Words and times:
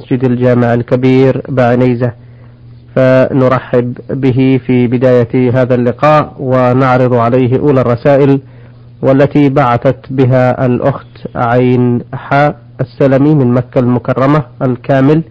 مسجد 0.00 0.24
الجامع 0.24 0.74
الكبير 0.74 1.42
بعنيزة 1.48 2.12
فنرحب 2.96 3.94
به 4.10 4.60
في 4.66 4.86
بداية 4.86 5.50
هذا 5.62 5.74
اللقاء 5.74 6.34
ونعرض 6.38 7.14
عليه 7.14 7.58
أولى 7.58 7.80
الرسائل 7.80 8.40
والتي 9.02 9.48
بعثت 9.48 10.00
بها 10.10 10.66
الأخت 10.66 11.06
عين 11.34 12.00
حاء 12.14 12.56
السلمي 12.80 13.34
من 13.34 13.52
مكة 13.54 13.78
المكرمة 13.78 14.42
الكامل 14.62 15.22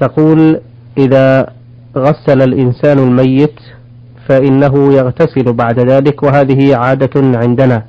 تقول 0.00 0.60
إذا 0.98 1.46
غسل 1.96 2.42
الإنسان 2.42 2.98
الميت 2.98 3.60
فإنه 4.28 4.94
يغتسل 4.94 5.52
بعد 5.52 5.78
ذلك 5.80 6.22
وهذه 6.22 6.76
عادة 6.76 7.38
عندنا. 7.38 7.82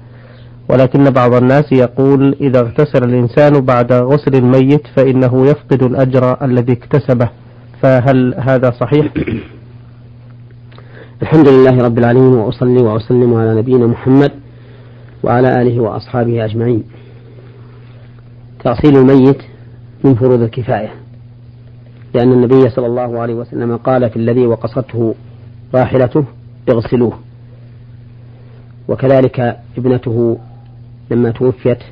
ولكن 0.69 1.03
بعض 1.03 1.33
الناس 1.33 1.71
يقول 1.71 2.35
إذا 2.41 2.59
اغتسل 2.59 3.03
الإنسان 3.03 3.61
بعد 3.61 3.93
غسل 3.93 4.35
الميت 4.35 4.87
فإنه 4.95 5.47
يفقد 5.47 5.83
الأجر 5.83 6.45
الذي 6.45 6.73
اكتسبه. 6.73 7.29
فهل 7.81 8.35
هذا 8.37 8.71
صحيح؟ 8.71 9.13
الحمد 11.21 11.47
لله 11.47 11.83
رب 11.83 11.97
العالمين 11.97 12.33
وأصلي 12.33 12.81
وأسلم 12.81 13.33
على 13.33 13.55
نبينا 13.55 13.87
محمد 13.87 14.31
وعلى 15.23 15.61
آله 15.61 15.79
وأصحابه 15.79 16.45
أجمعين. 16.45 16.83
تغسيل 18.63 18.97
الميت 18.97 19.41
من 20.03 20.15
فروض 20.15 20.41
الكفاية 20.41 20.89
لأن 22.13 22.31
النبي 22.31 22.69
صلى 22.69 22.85
الله 22.85 23.19
عليه 23.19 23.33
وسلم 23.33 23.77
قال 23.77 24.09
في 24.09 24.15
الذي 24.15 24.47
وقصته 24.47 25.15
راحلته 25.75 26.25
اغسلوه. 26.69 27.13
وكذلك 28.87 29.57
ابنته 29.77 30.37
لما 31.11 31.31
توفيت 31.31 31.83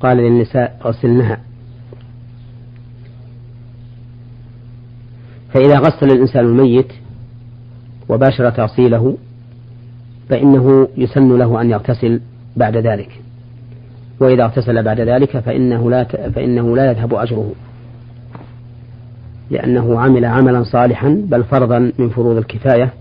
قال 0.00 0.16
للنساء 0.16 0.78
غسلنها. 0.84 1.40
فإذا 5.52 5.78
غسل 5.78 6.06
الإنسان 6.06 6.44
الميت 6.44 6.92
وباشر 8.08 8.50
تغسيله 8.50 9.16
فإنه 10.28 10.88
يسن 10.96 11.38
له 11.38 11.60
أن 11.60 11.70
يغتسل 11.70 12.20
بعد 12.56 12.76
ذلك. 12.76 13.20
وإذا 14.20 14.44
اغتسل 14.44 14.82
بعد 14.82 15.00
ذلك 15.00 15.38
فإنه 15.38 15.90
لا 15.90 16.04
فإنه 16.30 16.76
لا 16.76 16.90
يذهب 16.90 17.14
أجره. 17.14 17.52
لأنه 19.50 20.00
عمل 20.00 20.24
عملا 20.24 20.62
صالحا 20.62 21.08
بل 21.28 21.44
فرضا 21.44 21.92
من 21.98 22.08
فروض 22.08 22.36
الكفاية. 22.36 22.92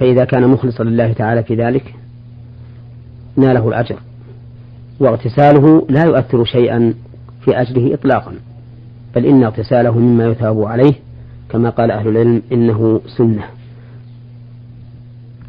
فإذا 0.00 0.24
كان 0.24 0.48
مخلصا 0.48 0.84
لله 0.84 1.12
تعالى 1.12 1.42
في 1.42 1.54
ذلك 1.54 1.94
ناله 3.36 3.68
الأجر. 3.68 3.96
واغتساله 5.00 5.86
لا 5.88 6.04
يؤثر 6.04 6.44
شيئا 6.44 6.94
في 7.44 7.60
أجره 7.60 7.94
إطلاقا. 7.94 8.32
بل 9.14 9.26
إن 9.26 9.44
اغتساله 9.44 9.98
مما 9.98 10.24
يثاب 10.24 10.62
عليه 10.62 10.94
كما 11.48 11.70
قال 11.70 11.90
أهل 11.90 12.08
العلم 12.08 12.42
إنه 12.52 13.00
سنة. 13.18 13.44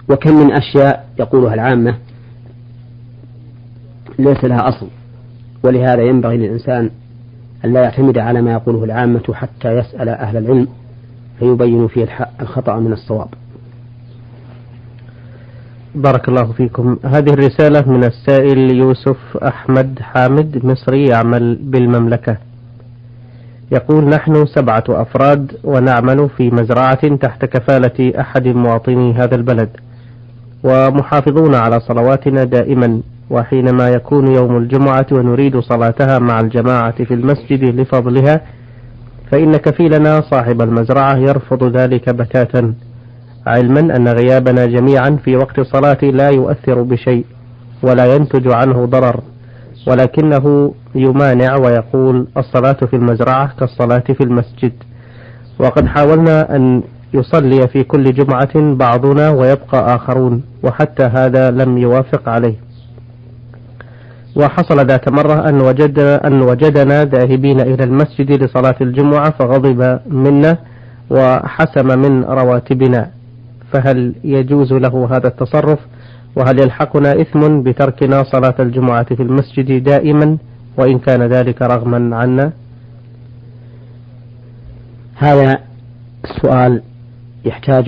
وكم 0.10 0.36
من 0.36 0.52
أشياء 0.52 1.10
يقولها 1.20 1.54
العامة 1.54 1.96
ليس 4.20 4.46
لها 4.46 4.70
أصل. 4.70 4.88
ولهذا 5.64 6.02
ينبغي 6.02 6.38
للإنسان 6.38 6.90
أن 7.66 7.74
لا 7.74 7.82
يعتمد 7.82 8.18
على 8.18 8.42
ما 8.42 8.52
يقوله 8.52 8.84
العامة 8.84 9.34
حتى 9.34 9.78
يسأل 9.78 10.10
أهل 10.10 10.38
العلم 10.38 10.68
فيبين 11.40 11.88
فيه 11.88 12.08
الخطأ 12.42 12.80
من 12.80 12.94
الصواب. 12.94 13.28
بارك 15.96 16.30
الله 16.30 16.52
فيكم. 16.52 16.98
هذه 17.06 17.30
الرسالة 17.30 17.92
من 17.92 18.04
السائل 18.04 18.72
يوسف 18.72 19.38
أحمد 19.44 20.00
حامد 20.02 20.66
مصري 20.66 21.06
يعمل 21.06 21.56
بالمملكة. 21.62 22.38
يقول 23.72 24.04
نحن 24.04 24.46
سبعة 24.46 24.84
أفراد 24.90 25.52
ونعمل 25.64 26.30
في 26.38 26.50
مزرعة 26.50 27.16
تحت 27.16 27.46
كفالة 27.46 28.14
أحد 28.20 28.48
مواطني 28.48 29.14
هذا 29.14 29.36
البلد 29.36 29.70
ومحافظون 30.64 31.56
على 31.56 31.80
صلواتنا 31.80 32.44
دائما 32.44 33.02
وحينما 33.30 33.90
يكون 33.90 34.28
يوم 34.28 34.58
الجمعة 34.58 35.06
ونريد 35.12 35.60
صلاتها 35.60 36.20
مع 36.20 36.40
الجماعة 36.40 37.04
في 37.04 37.14
المسجد 37.14 37.64
لفضلها 37.64 38.42
فإن 39.32 39.58
كفيلنا 39.58 40.22
صاحب 40.22 40.62
المزرعة 40.62 41.18
يرفض 41.18 41.78
ذلك 41.78 42.10
بتاتا. 42.10 42.74
علما 43.48 43.80
أن 43.96 44.08
غيابنا 44.08 44.66
جميعا 44.66 45.18
في 45.26 45.36
وقت 45.36 45.60
الصلاة 45.60 45.98
لا 46.04 46.30
يؤثر 46.30 46.82
بشيء 46.82 47.26
ولا 47.84 48.16
ينتج 48.16 48.52
عنه 48.52 48.86
ضرر 48.86 49.20
ولكنه 49.88 50.74
يمانع 50.96 51.56
ويقول 51.56 52.28
الصلاة 52.38 52.74
في 52.90 52.96
المزرعة 52.96 53.56
كالصلاة 53.60 54.04
في 54.18 54.24
المسجد. 54.24 54.72
وقد 55.60 55.86
حاولنا 55.86 56.56
أن 56.56 56.84
يصلي 57.14 57.68
في 57.68 57.84
كل 57.84 58.04
جمعة 58.14 58.76
بعضنا 58.76 59.30
ويبقى 59.30 59.96
آخرون 59.96 60.44
وحتى 60.64 61.04
هذا 61.04 61.52
لم 61.52 61.78
يوافق 61.78 62.30
عليه. 62.30 62.56
وحصل 64.36 64.88
ذات 64.88 65.10
مرة 65.10 65.50
أن 65.50 65.62
وجد 65.62 66.00
أن 66.00 66.42
وجدنا 66.42 67.06
ذاهبين 67.06 67.60
إلى 67.62 67.84
المسجد 67.84 68.44
لصلاة 68.44 68.76
الجمعة 68.82 69.30
فغضب 69.30 70.00
منا 70.10 70.58
وحسم 71.10 72.00
من 72.00 72.24
رواتبنا. 72.24 73.12
فهل 73.76 74.16
يجوز 74.24 74.74
له 74.74 75.08
هذا 75.18 75.28
التصرف؟ 75.28 75.80
وهل 76.36 76.60
يلحقنا 76.60 77.22
إثم 77.22 77.62
بتركنا 77.64 78.24
صلاة 78.24 78.56
الجمعة 78.60 79.16
في 79.16 79.24
المسجد 79.24 79.84
دائما؟ 79.84 80.38
وإن 80.78 81.00
كان 81.00 81.22
ذلك 81.24 81.62
رغما 81.62 82.16
عنا؟ 82.16 82.52
هذا 85.16 85.60
السؤال 86.24 86.82
يحتاج 87.46 87.86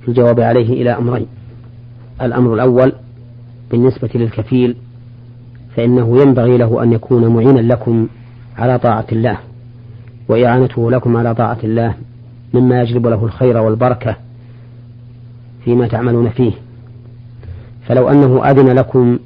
في 0.00 0.08
الجواب 0.08 0.40
عليه 0.40 0.82
إلى 0.82 0.90
أمرين. 0.90 1.26
الأمر 2.22 2.54
الأول 2.54 2.92
بالنسبة 3.70 4.10
للكفيل 4.14 4.76
فإنه 5.76 6.22
ينبغي 6.22 6.56
له 6.58 6.82
أن 6.82 6.92
يكون 6.92 7.28
معينا 7.28 7.60
لكم 7.60 8.08
على 8.58 8.78
طاعة 8.78 9.06
الله 9.12 9.38
وإعانته 10.28 10.90
لكم 10.90 11.16
على 11.16 11.34
طاعة 11.34 11.58
الله 11.64 11.94
مما 12.54 12.82
يجلب 12.82 13.06
له 13.06 13.24
الخير 13.24 13.56
والبركة 13.56 14.16
فيما 15.68 15.88
تعملون 15.88 16.30
فيه. 16.30 16.52
فلو 17.86 18.08
أنه 18.08 18.50
أذن 18.50 18.68
لكم 18.68 19.18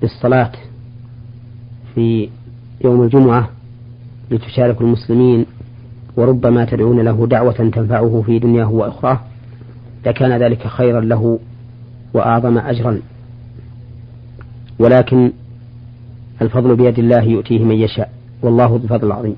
بالصلاة 0.00 0.52
في 1.94 2.28
يوم 2.84 3.02
الجمعة 3.02 3.50
لتشاركوا 4.30 4.86
المسلمين 4.86 5.46
وربما 6.16 6.64
تدعون 6.64 7.00
له 7.00 7.26
دعوة 7.26 7.52
تنفعه 7.52 8.22
في 8.26 8.38
دنياه 8.38 8.70
وأخراه 8.70 9.20
لكان 10.06 10.42
ذلك 10.42 10.66
خيرا 10.66 11.00
له 11.00 11.38
وأعظم 12.14 12.58
أجرا. 12.58 13.00
ولكن 14.78 15.32
الفضل 16.42 16.76
بيد 16.76 16.98
الله 16.98 17.22
يؤتيه 17.22 17.64
من 17.64 17.74
يشاء 17.74 18.12
والله 18.42 18.66
ذو 18.66 18.76
الفضل 18.76 19.06
العظيم. 19.06 19.36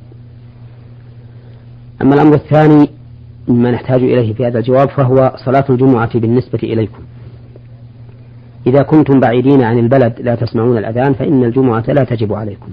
أما 2.02 2.14
الأمر 2.14 2.34
الثاني 2.34 2.97
مما 3.48 3.70
نحتاج 3.70 4.02
إليه 4.02 4.34
في 4.34 4.46
هذا 4.46 4.58
الجواب 4.58 4.88
فهو 4.88 5.32
صلاة 5.44 5.64
الجمعة 5.70 6.18
بالنسبة 6.18 6.58
إليكم. 6.62 7.02
إذا 8.66 8.82
كنتم 8.82 9.20
بعيدين 9.20 9.62
عن 9.62 9.78
البلد 9.78 10.14
لا 10.20 10.34
تسمعون 10.34 10.78
الأذان 10.78 11.12
فإن 11.12 11.44
الجمعة 11.44 11.84
لا 11.88 12.04
تجب 12.04 12.32
عليكم 12.32 12.70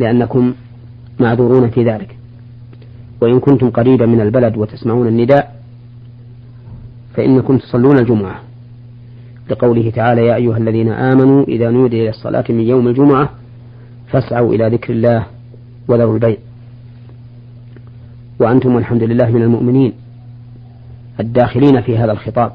لأنكم 0.00 0.54
معذورون 1.20 1.70
في 1.70 1.84
ذلك. 1.84 2.16
وإن 3.20 3.40
كنتم 3.40 3.70
قريبا 3.70 4.06
من 4.06 4.20
البلد 4.20 4.56
وتسمعون 4.56 5.06
النداء 5.06 5.60
فإنكم 7.14 7.58
تصلون 7.58 7.98
الجمعة. 7.98 8.40
لقوله 9.50 9.90
تعالى 9.90 10.26
يا 10.26 10.34
أيها 10.34 10.56
الذين 10.56 10.88
آمنوا 10.92 11.44
إذا 11.44 11.70
نودي 11.70 12.02
إلى 12.02 12.10
الصلاة 12.10 12.44
من 12.48 12.60
يوم 12.60 12.88
الجمعة 12.88 13.30
فاسعوا 14.08 14.54
إلى 14.54 14.68
ذكر 14.68 14.92
الله 14.92 15.26
وذروا 15.88 16.14
البيع. 16.14 16.36
وأنتم 18.40 18.74
والحمد 18.74 19.02
لله 19.02 19.30
من 19.30 19.42
المؤمنين 19.42 19.92
الداخلين 21.20 21.80
في 21.80 21.98
هذا 21.98 22.12
الخطاب 22.12 22.52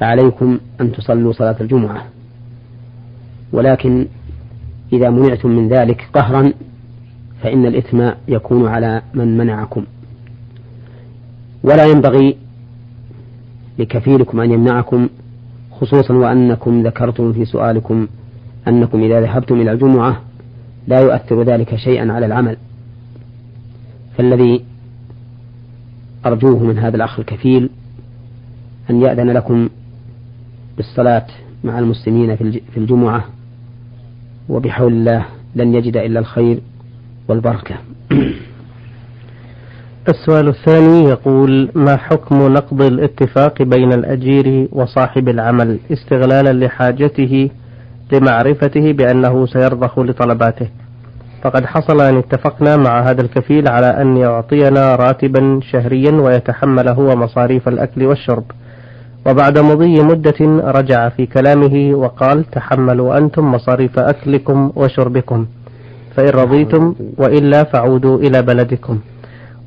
فعليكم 0.00 0.58
أن 0.80 0.92
تصلوا 0.92 1.32
صلاة 1.32 1.56
الجمعة. 1.60 2.04
ولكن 3.52 4.06
إذا 4.92 5.10
منعتم 5.10 5.50
من 5.50 5.68
ذلك 5.68 6.08
قهرا 6.12 6.52
فإن 7.42 7.66
الإثم 7.66 8.10
يكون 8.28 8.68
على 8.68 9.02
من 9.14 9.38
منعكم. 9.38 9.84
ولا 11.62 11.84
ينبغي 11.86 12.36
لكفيلكم 13.78 14.40
أن 14.40 14.52
يمنعكم 14.52 15.08
خصوصا 15.70 16.14
وأنكم 16.14 16.82
ذكرتم 16.82 17.32
في 17.32 17.44
سؤالكم 17.44 18.06
أنكم 18.68 19.02
إذا 19.02 19.20
ذهبتم 19.20 19.60
إلى 19.60 19.72
الجمعة 19.72 20.20
لا 20.86 21.00
يؤثر 21.00 21.42
ذلك 21.42 21.76
شيئا 21.76 22.12
على 22.12 22.26
العمل. 22.26 22.56
فالذي 24.18 24.69
أرجوه 26.26 26.58
من 26.58 26.78
هذا 26.78 26.96
الأخ 26.96 27.18
الكفيل 27.18 27.70
أن 28.90 29.02
يأذن 29.02 29.30
لكم 29.30 29.68
بالصلاة 30.76 31.26
مع 31.64 31.78
المسلمين 31.78 32.36
في 32.36 32.76
الجمعة 32.76 33.24
وبحول 34.48 34.92
الله 34.92 35.26
لن 35.54 35.74
يجد 35.74 35.96
إلا 35.96 36.20
الخير 36.20 36.60
والبركة. 37.28 37.74
السؤال 40.08 40.48
الثاني 40.48 41.04
يقول 41.04 41.70
ما 41.74 41.96
حكم 41.96 42.52
نقض 42.52 42.82
الاتفاق 42.82 43.62
بين 43.62 43.92
الأجير 43.92 44.68
وصاحب 44.72 45.28
العمل 45.28 45.78
استغلالا 45.92 46.64
لحاجته 46.66 47.50
لمعرفته 48.12 48.92
بأنه 48.92 49.46
سيرضخ 49.46 49.98
لطلباته؟ 49.98 50.68
فقد 51.42 51.64
حصل 51.64 52.00
أن 52.00 52.16
اتفقنا 52.18 52.76
مع 52.76 53.00
هذا 53.00 53.22
الكفيل 53.22 53.68
على 53.68 53.86
أن 53.86 54.16
يعطينا 54.16 54.96
راتبا 54.96 55.60
شهريا 55.72 56.12
ويتحمل 56.12 56.88
هو 56.88 57.16
مصاريف 57.16 57.68
الأكل 57.68 58.06
والشرب. 58.06 58.44
وبعد 59.26 59.58
مضي 59.58 60.02
مدة 60.02 60.40
رجع 60.70 61.08
في 61.08 61.26
كلامه 61.26 61.94
وقال 61.94 62.44
تحملوا 62.50 63.18
أنتم 63.18 63.52
مصاريف 63.52 63.98
أكلكم 63.98 64.72
وشربكم 64.76 65.46
فإن 66.16 66.28
رضيتم 66.28 66.94
وإلا 67.18 67.64
فعودوا 67.64 68.18
إلى 68.18 68.42
بلدكم. 68.42 68.98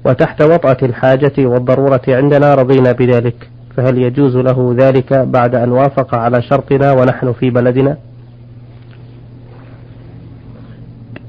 وتحت 0.06 0.42
وطأة 0.42 0.78
الحاجة 0.84 1.34
والضرورة 1.38 2.02
عندنا 2.08 2.56
رضينا 2.56 2.92
بذلك 2.92 3.50
فهل 3.78 3.98
يجوز 3.98 4.38
له 4.38 4.76
ذلك 4.78 5.14
بعد 5.14 5.56
أن 5.56 5.72
وافق 5.72 6.16
على 6.16 6.42
شرطنا 6.42 6.92
ونحن 6.92 7.34
في 7.34 7.50
بلدنا؟ 7.50 7.98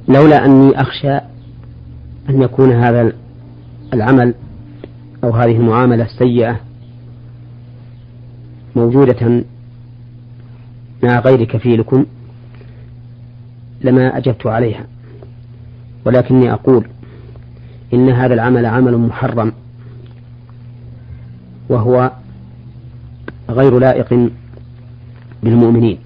لولا 0.08 0.44
أني 0.46 0.80
أخشى 0.80 1.16
أن 2.30 2.42
يكون 2.42 2.72
هذا 2.72 3.12
العمل 3.92 4.34
أو 5.24 5.30
هذه 5.30 5.56
المعاملة 5.56 6.04
السيئة 6.04 6.60
موجودة 8.76 9.44
مع 11.02 11.18
غير 11.18 11.44
كفيلكم 11.44 12.06
لما 13.80 14.18
أجبت 14.18 14.46
عليها. 14.46 14.86
ولكني 16.06 16.52
أقول 16.52 16.86
إن 17.94 18.08
هذا 18.08 18.34
العمل 18.34 18.66
عمل 18.66 18.98
محرم 18.98 19.52
وهو 21.68 22.12
غير 23.50 23.78
لائق 23.78 24.30
بالمؤمنين. 25.42 25.98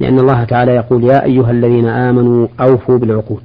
لأن 0.00 0.18
الله 0.18 0.44
تعالى 0.44 0.72
يقول 0.74 1.04
يا 1.04 1.24
أيها 1.24 1.50
الذين 1.50 1.86
آمنوا 1.86 2.48
أوفوا 2.60 2.98
بالعقود. 2.98 3.42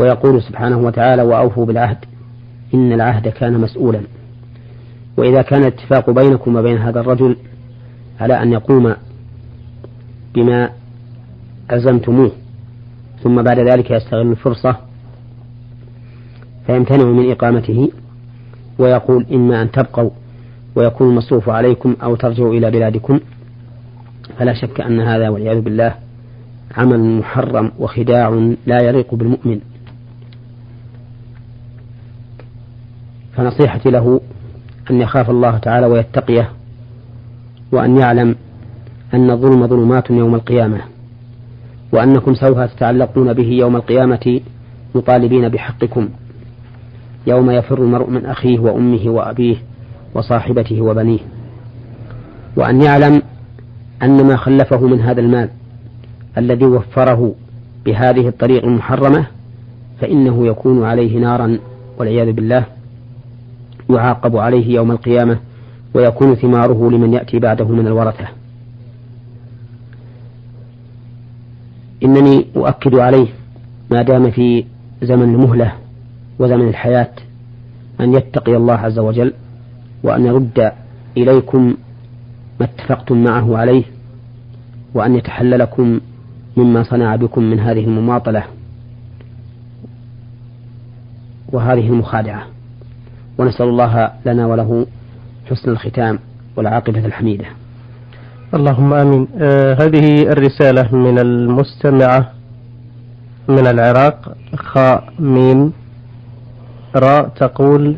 ويقول 0.00 0.42
سبحانه 0.42 0.78
وتعالى 0.78 1.22
وأوفوا 1.22 1.66
بالعهد. 1.66 1.98
إن 2.74 2.92
العهد 2.92 3.28
كان 3.28 3.60
مسؤولا. 3.60 4.00
وإذا 5.16 5.42
كان 5.42 5.60
الاتفاق 5.60 6.10
بينكم 6.10 6.56
وبين 6.56 6.78
هذا 6.78 7.00
الرجل 7.00 7.36
على 8.20 8.42
أن 8.42 8.52
يقوم 8.52 8.94
بما 10.34 10.70
عزمتموه 11.70 12.30
ثم 13.22 13.42
بعد 13.42 13.58
ذلك 13.58 13.90
يستغل 13.90 14.30
الفرصة 14.30 14.76
فيمتنع 16.66 17.04
من 17.04 17.30
إقامته 17.30 17.90
ويقول 18.78 19.26
إما 19.32 19.62
أن 19.62 19.70
تبقوا 19.70 20.10
ويكون 20.76 21.08
المصروف 21.08 21.48
عليكم 21.48 21.96
أو 22.02 22.16
ترجعوا 22.16 22.54
إلى 22.54 22.70
بلادكم. 22.70 23.20
فلا 24.38 24.54
شك 24.54 24.80
أن 24.80 25.00
هذا 25.00 25.28
والعياذ 25.28 25.60
بالله 25.60 25.94
عمل 26.76 27.18
محرم 27.18 27.72
وخداع 27.78 28.54
لا 28.66 28.80
يليق 28.80 29.14
بالمؤمن. 29.14 29.60
فنصيحتي 33.36 33.90
له 33.90 34.20
أن 34.90 35.00
يخاف 35.00 35.30
الله 35.30 35.58
تعالى 35.58 35.86
ويتقيه 35.86 36.50
وأن 37.72 37.98
يعلم 37.98 38.36
أن 39.14 39.30
الظلم 39.30 39.66
ظلمات 39.66 40.10
يوم 40.10 40.34
القيامة 40.34 40.80
وأنكم 41.92 42.34
سوف 42.34 42.58
تتعلقون 42.58 43.32
به 43.32 43.48
يوم 43.48 43.76
القيامة 43.76 44.40
مطالبين 44.94 45.48
بحقكم. 45.48 46.08
يوم 47.26 47.50
يفر 47.50 47.78
المرء 47.78 48.10
من 48.10 48.26
أخيه 48.26 48.58
وأمه 48.58 49.08
وأبيه 49.08 49.56
وصاحبته 50.14 50.80
وبنيه. 50.80 51.18
وأن 52.56 52.82
يعلم 52.82 53.22
أن 54.04 54.26
ما 54.26 54.36
خلفه 54.36 54.86
من 54.86 55.00
هذا 55.00 55.20
المال 55.20 55.48
الذي 56.38 56.64
وفره 56.64 57.34
بهذه 57.86 58.28
الطريق 58.28 58.64
المحرمة 58.64 59.26
فإنه 60.00 60.46
يكون 60.46 60.84
عليه 60.84 61.18
نارا 61.18 61.58
والعياذ 61.98 62.32
بالله 62.32 62.64
يعاقب 63.90 64.36
عليه 64.36 64.74
يوم 64.74 64.90
القيامة 64.90 65.38
ويكون 65.94 66.34
ثماره 66.34 66.90
لمن 66.90 67.12
يأتي 67.12 67.38
بعده 67.38 67.68
من 67.68 67.86
الورثة. 67.86 68.26
إنني 72.04 72.46
أؤكد 72.56 72.94
عليه 72.94 73.26
ما 73.90 74.02
دام 74.02 74.30
في 74.30 74.64
زمن 75.02 75.34
المهلة 75.34 75.72
وزمن 76.38 76.68
الحياة 76.68 77.10
أن 78.00 78.14
يتقي 78.14 78.56
الله 78.56 78.74
عز 78.74 78.98
وجل 78.98 79.32
وأن 80.02 80.26
يرد 80.26 80.72
إليكم 81.16 81.74
ما 82.60 82.66
اتفقتم 82.66 83.24
معه 83.24 83.56
عليه 83.56 83.93
وأن 84.94 85.14
يتحللكم 85.14 86.00
مما 86.56 86.82
صنع 86.82 87.16
بكم 87.16 87.42
من 87.42 87.60
هذه 87.60 87.84
المماطلة 87.84 88.44
وهذه 91.52 91.86
المخادعة. 91.88 92.46
ونسأل 93.38 93.66
الله 93.68 94.10
لنا 94.26 94.46
وله 94.46 94.86
حسن 95.50 95.70
الختام 95.70 96.18
والعاقبة 96.56 97.06
الحميدة. 97.06 97.44
اللهم 98.54 98.94
آمين. 98.94 99.28
آه 99.38 99.74
هذه 99.74 100.22
الرسالة 100.22 100.94
من 100.94 101.18
المستمعة 101.18 102.30
من 103.48 103.66
العراق 103.66 104.36
خاء 104.54 105.12
ميم 105.18 105.72
راء 106.96 107.28
تقول 107.28 107.96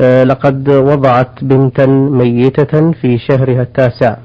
آه 0.00 0.24
لقد 0.24 0.68
وضعت 0.68 1.44
بنتا 1.44 1.86
ميتة 1.86 2.92
في 2.92 3.18
شهرها 3.18 3.62
التاسع. 3.62 4.16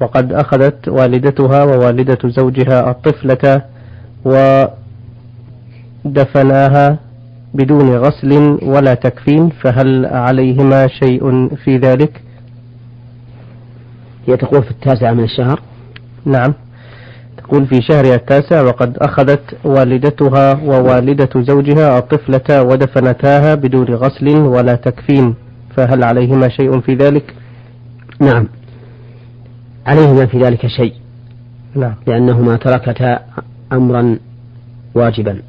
وقد 0.00 0.32
أخذت 0.32 0.88
والدتها 0.88 1.64
ووالدة 1.64 2.18
زوجها 2.24 2.90
الطفلة 2.90 3.62
ودفناها 6.04 6.98
بدون 7.54 7.96
غسل 7.96 8.58
ولا 8.62 8.94
تكفين 8.94 9.48
فهل 9.48 10.06
عليهما 10.06 10.86
شيء 10.86 11.48
في 11.64 11.76
ذلك؟ 11.76 12.22
هي 14.26 14.36
تقول 14.36 14.62
في 14.62 14.70
التاسع 14.70 15.12
من 15.12 15.24
الشهر؟ 15.24 15.60
نعم. 16.24 16.54
تقول 17.36 17.66
في 17.66 17.82
شهرها 17.82 18.14
التاسع 18.14 18.62
وقد 18.62 18.98
أخذت 18.98 19.56
والدتها 19.64 20.60
ووالدة 20.64 21.28
زوجها 21.36 21.98
الطفلة 21.98 22.62
ودفنتاها 22.62 23.54
بدون 23.54 23.94
غسل 23.94 24.28
ولا 24.28 24.74
تكفين 24.74 25.34
فهل 25.76 26.04
عليهما 26.04 26.48
شيء 26.48 26.80
في 26.80 26.94
ذلك؟ 26.94 27.34
نعم. 28.20 28.48
عليهما 29.86 30.26
في 30.26 30.38
ذلك 30.38 30.66
شيء. 30.66 30.92
نعم. 31.74 31.94
لأنهما 32.06 32.56
تركتا 32.56 33.20
أمرا 33.72 34.18
واجبا 34.94 35.42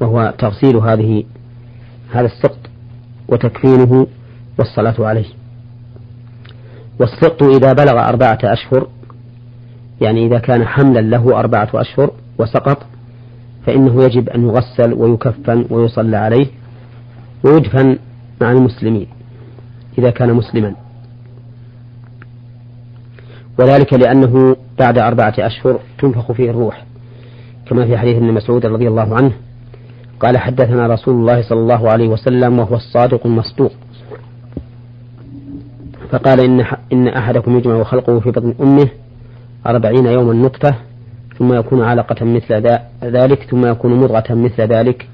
وهو 0.00 0.34
تغسيل 0.38 0.76
هذه 0.76 1.24
هذا 2.12 2.26
السقط 2.26 2.58
وتكفينه 3.28 4.06
والصلاة 4.58 4.94
عليه. 4.98 5.26
والسقط 7.00 7.42
إذا 7.42 7.72
بلغ 7.72 8.08
أربعة 8.08 8.38
أشهر 8.44 8.88
يعني 10.00 10.26
إذا 10.26 10.38
كان 10.38 10.66
حملا 10.66 11.00
له 11.00 11.38
أربعة 11.38 11.68
أشهر 11.74 12.10
وسقط 12.38 12.86
فإنه 13.66 14.04
يجب 14.04 14.28
أن 14.28 14.44
يغسل 14.44 14.92
ويكفن 14.92 15.64
ويصلى 15.70 16.16
عليه 16.16 16.46
ويدفن 17.44 17.98
مع 18.40 18.50
المسلمين 18.50 19.06
إذا 19.98 20.10
كان 20.10 20.34
مسلما. 20.34 20.74
وذلك 23.58 23.92
لأنه 23.92 24.56
بعد 24.78 24.98
أربعة 24.98 25.34
أشهر 25.38 25.78
تنفخ 25.98 26.32
فيه 26.32 26.50
الروح 26.50 26.84
كما 27.66 27.86
في 27.86 27.96
حديث 27.98 28.16
ابن 28.16 28.32
مسعود 28.32 28.66
رضي 28.66 28.88
الله 28.88 29.16
عنه 29.16 29.32
قال 30.20 30.38
حدثنا 30.38 30.86
رسول 30.86 31.14
الله 31.14 31.42
صلى 31.42 31.58
الله 31.60 31.90
عليه 31.90 32.08
وسلم 32.08 32.58
وهو 32.58 32.74
الصادق 32.74 33.26
المصدوق. 33.26 33.72
فقال 36.10 36.40
إن, 36.40 36.64
إن 36.92 37.08
أحدكم 37.08 37.56
يجمع 37.58 37.82
خلقه 37.82 38.20
في 38.20 38.30
بطن 38.30 38.54
أمه 38.60 38.88
أربعين 39.66 40.06
يوما 40.06 40.34
نطفة 40.34 40.74
ثم 41.38 41.52
يكون 41.52 41.82
علقة 41.82 42.24
مثل 42.24 42.80
ذلك 43.02 43.42
ثم 43.50 43.66
يكون 43.66 43.94
مضغة 44.00 44.34
مثل 44.34 44.62
ذلك 44.62 45.06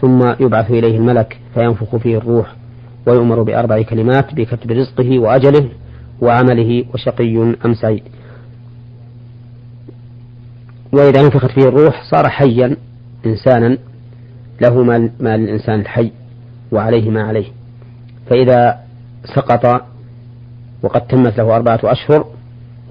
ثم 0.00 0.34
يبعث 0.40 0.70
إليه 0.70 0.96
الملك 0.96 1.38
فينفخ 1.54 1.96
فيه 1.96 2.16
الروح 2.16 2.54
ويؤمر 3.06 3.42
بأربع 3.42 3.82
كلمات 3.82 4.34
بكتب 4.34 4.70
رزقه 4.70 5.18
وأجله 5.18 5.68
وعمله 6.20 6.84
وشقي 6.94 7.54
أم 7.64 7.74
سعيد. 7.74 8.02
وإذا 10.92 11.26
نفخت 11.26 11.50
فيه 11.50 11.68
الروح 11.68 12.02
صار 12.10 12.28
حيا 12.28 12.76
إنسانا 13.26 13.78
له 14.60 14.82
ما, 14.82 15.10
للإنسان 15.20 15.80
الحي 15.80 16.10
وعليه 16.72 17.10
ما 17.10 17.22
عليه. 17.22 17.46
فإذا 18.30 18.78
سقط 19.36 19.84
وقد 20.82 21.00
تمت 21.06 21.38
له 21.38 21.56
أربعة 21.56 21.80
أشهر 21.84 22.26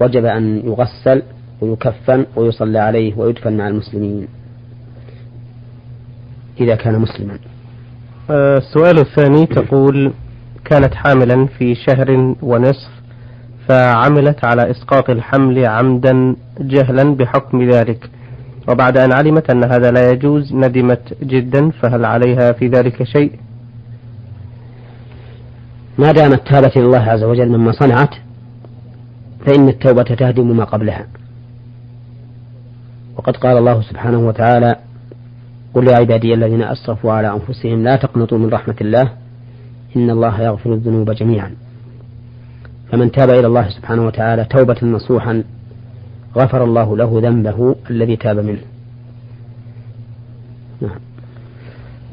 وجب 0.00 0.24
أن 0.24 0.62
يغسل 0.64 1.22
ويكفن 1.60 2.26
ويصلى 2.36 2.78
عليه 2.78 3.18
ويدفن 3.18 3.56
مع 3.56 3.68
المسلمين. 3.68 4.28
إذا 6.60 6.74
كان 6.74 6.98
مسلما. 6.98 7.38
آه، 8.30 8.58
السؤال 8.58 8.98
الثاني 8.98 9.46
تقول 9.46 10.12
كانت 10.64 10.94
حاملا 10.94 11.46
في 11.46 11.74
شهر 11.74 12.34
ونصف 12.42 13.01
فعملت 13.68 14.44
على 14.44 14.70
إسقاط 14.70 15.10
الحمل 15.10 15.66
عمدا 15.66 16.36
جهلا 16.60 17.14
بحكم 17.14 17.70
ذلك. 17.70 18.10
وبعد 18.68 18.96
أن 18.96 19.12
علمت 19.12 19.50
أن 19.50 19.64
هذا 19.64 19.90
لا 19.90 20.10
يجوز 20.10 20.54
ندمت 20.54 21.16
جدا 21.22 21.70
فهل 21.70 22.04
عليها 22.04 22.52
في 22.52 22.68
ذلك 22.68 23.02
شيء؟ 23.02 23.32
ما 25.98 26.12
دامت 26.12 26.48
تابت 26.48 26.76
إلى 26.76 26.86
الله 26.86 27.02
عز 27.02 27.22
وجل 27.22 27.48
مما 27.48 27.72
صنعت 27.72 28.14
فإن 29.46 29.68
التوبة 29.68 30.02
تهدم 30.02 30.56
ما 30.56 30.64
قبلها. 30.64 31.06
وقد 33.16 33.36
قال 33.36 33.56
الله 33.58 33.82
سبحانه 33.82 34.18
وتعالى 34.18 34.76
قل 35.74 35.88
يا 35.88 35.96
عبادي 35.96 36.34
الذين 36.34 36.62
أسرفوا 36.62 37.12
على 37.12 37.32
أنفسهم 37.32 37.82
لا 37.82 37.96
تقنطوا 37.96 38.38
من 38.38 38.48
رحمة 38.48 38.76
الله 38.80 39.12
إن 39.96 40.10
الله 40.10 40.42
يغفر 40.42 40.72
الذنوب 40.72 41.10
جميعا. 41.10 41.54
فمن 42.92 43.12
تاب 43.12 43.30
إلى 43.30 43.46
الله 43.46 43.68
سبحانه 43.68 44.06
وتعالى 44.06 44.44
توبة 44.44 44.76
نصوحا 44.82 45.44
غفر 46.36 46.64
الله 46.64 46.96
له 46.96 47.20
ذنبه 47.22 47.76
الذي 47.90 48.16
تاب 48.16 48.38
منه 48.38 48.60
نعم. 50.80 50.98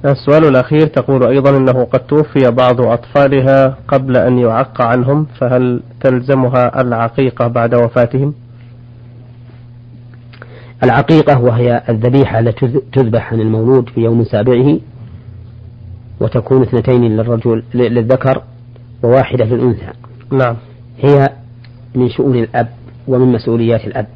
السؤال 0.05 0.45
الأخير 0.45 0.87
تقول 0.87 1.27
أيضا 1.27 1.57
أنه 1.57 1.83
قد 1.83 1.99
توفي 1.99 2.51
بعض 2.51 2.81
أطفالها 2.81 3.77
قبل 3.87 4.17
أن 4.17 4.39
يعق 4.39 4.81
عنهم 4.81 5.25
فهل 5.39 5.81
تلزمها 6.01 6.81
العقيقة 6.81 7.47
بعد 7.47 7.75
وفاتهم؟ 7.75 8.33
العقيقة 10.83 11.41
وهي 11.41 11.83
الذبيحة 11.89 12.39
التي 12.39 12.81
تذبح 12.93 13.33
عن 13.33 13.41
المولود 13.41 13.89
في 13.89 14.01
يوم 14.01 14.23
سابعه 14.23 14.79
وتكون 16.19 16.61
اثنتين 16.61 17.17
للرجل 17.17 17.63
للذكر 17.73 18.41
وواحدة 19.03 19.45
للأنثى 19.45 19.91
نعم 20.31 20.55
هي 20.99 21.29
من 21.95 22.09
شؤون 22.09 22.35
الأب 22.35 22.69
ومن 23.07 23.31
مسؤوليات 23.33 23.87
الأب 23.87 24.07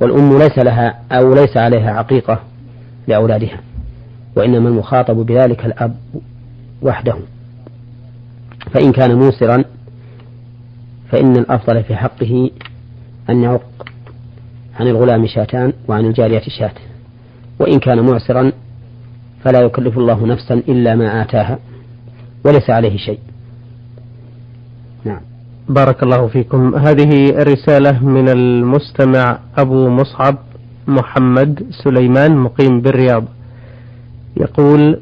والأم 0.00 0.38
ليس 0.38 0.58
لها 0.58 0.98
أو 1.12 1.34
ليس 1.34 1.56
عليها 1.56 1.90
عقيقة 1.90 2.40
لأولادها 3.08 3.60
وإنما 4.36 4.68
المخاطب 4.68 5.16
بذلك 5.16 5.66
الأب 5.66 5.96
وحده. 6.82 7.16
فإن 8.70 8.92
كان 8.92 9.14
موسرا 9.14 9.64
فإن 11.10 11.36
الأفضل 11.36 11.84
في 11.84 11.96
حقه 11.96 12.50
أن 13.30 13.42
يعق 13.42 13.86
عن 14.80 14.86
الغلام 14.86 15.26
شاتان 15.26 15.72
وعن 15.88 16.04
الجارية 16.04 16.42
شاة 16.58 16.74
وإن 17.58 17.78
كان 17.78 18.00
معسرا 18.00 18.52
فلا 19.44 19.60
يكلف 19.60 19.98
الله 19.98 20.26
نفسا 20.26 20.54
إلا 20.54 20.94
ما 20.94 21.22
آتاها 21.22 21.58
وليس 22.44 22.70
عليه 22.70 22.96
شيء. 22.96 23.18
نعم. 25.04 25.20
بارك 25.68 26.02
الله 26.02 26.26
فيكم. 26.26 26.74
هذه 26.74 27.42
رسالة 27.42 28.04
من 28.04 28.28
المستمع 28.28 29.38
أبو 29.58 29.88
مصعب 29.88 30.36
محمد 30.86 31.62
سليمان 31.84 32.36
مقيم 32.36 32.80
بالرياض. 32.80 33.24
يقول 34.36 35.00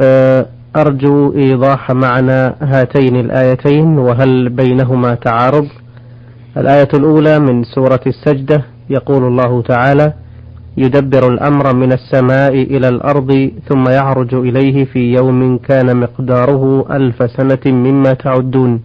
آه، 0.00 0.46
أرجو 0.76 1.32
إيضاح 1.34 1.90
معنى 1.90 2.54
هاتين 2.60 3.16
الآيتين 3.16 3.98
وهل 3.98 4.48
بينهما 4.48 5.14
تعارض؟ 5.14 5.66
الآية 6.56 6.88
الأولى 6.94 7.38
من 7.38 7.64
سورة 7.64 8.00
السجدة 8.06 8.64
يقول 8.90 9.24
الله 9.24 9.62
تعالى 9.62 10.12
يدبر 10.76 11.28
الأمر 11.32 11.74
من 11.74 11.92
السماء 11.92 12.52
إلى 12.54 12.88
الأرض 12.88 13.50
ثم 13.68 13.88
يعرج 13.88 14.34
إليه 14.34 14.84
في 14.84 15.12
يوم 15.12 15.58
كان 15.58 15.96
مقداره 15.96 16.84
ألف 16.96 17.30
سنة 17.30 17.72
مما 17.72 18.12
تعدون. 18.12 18.80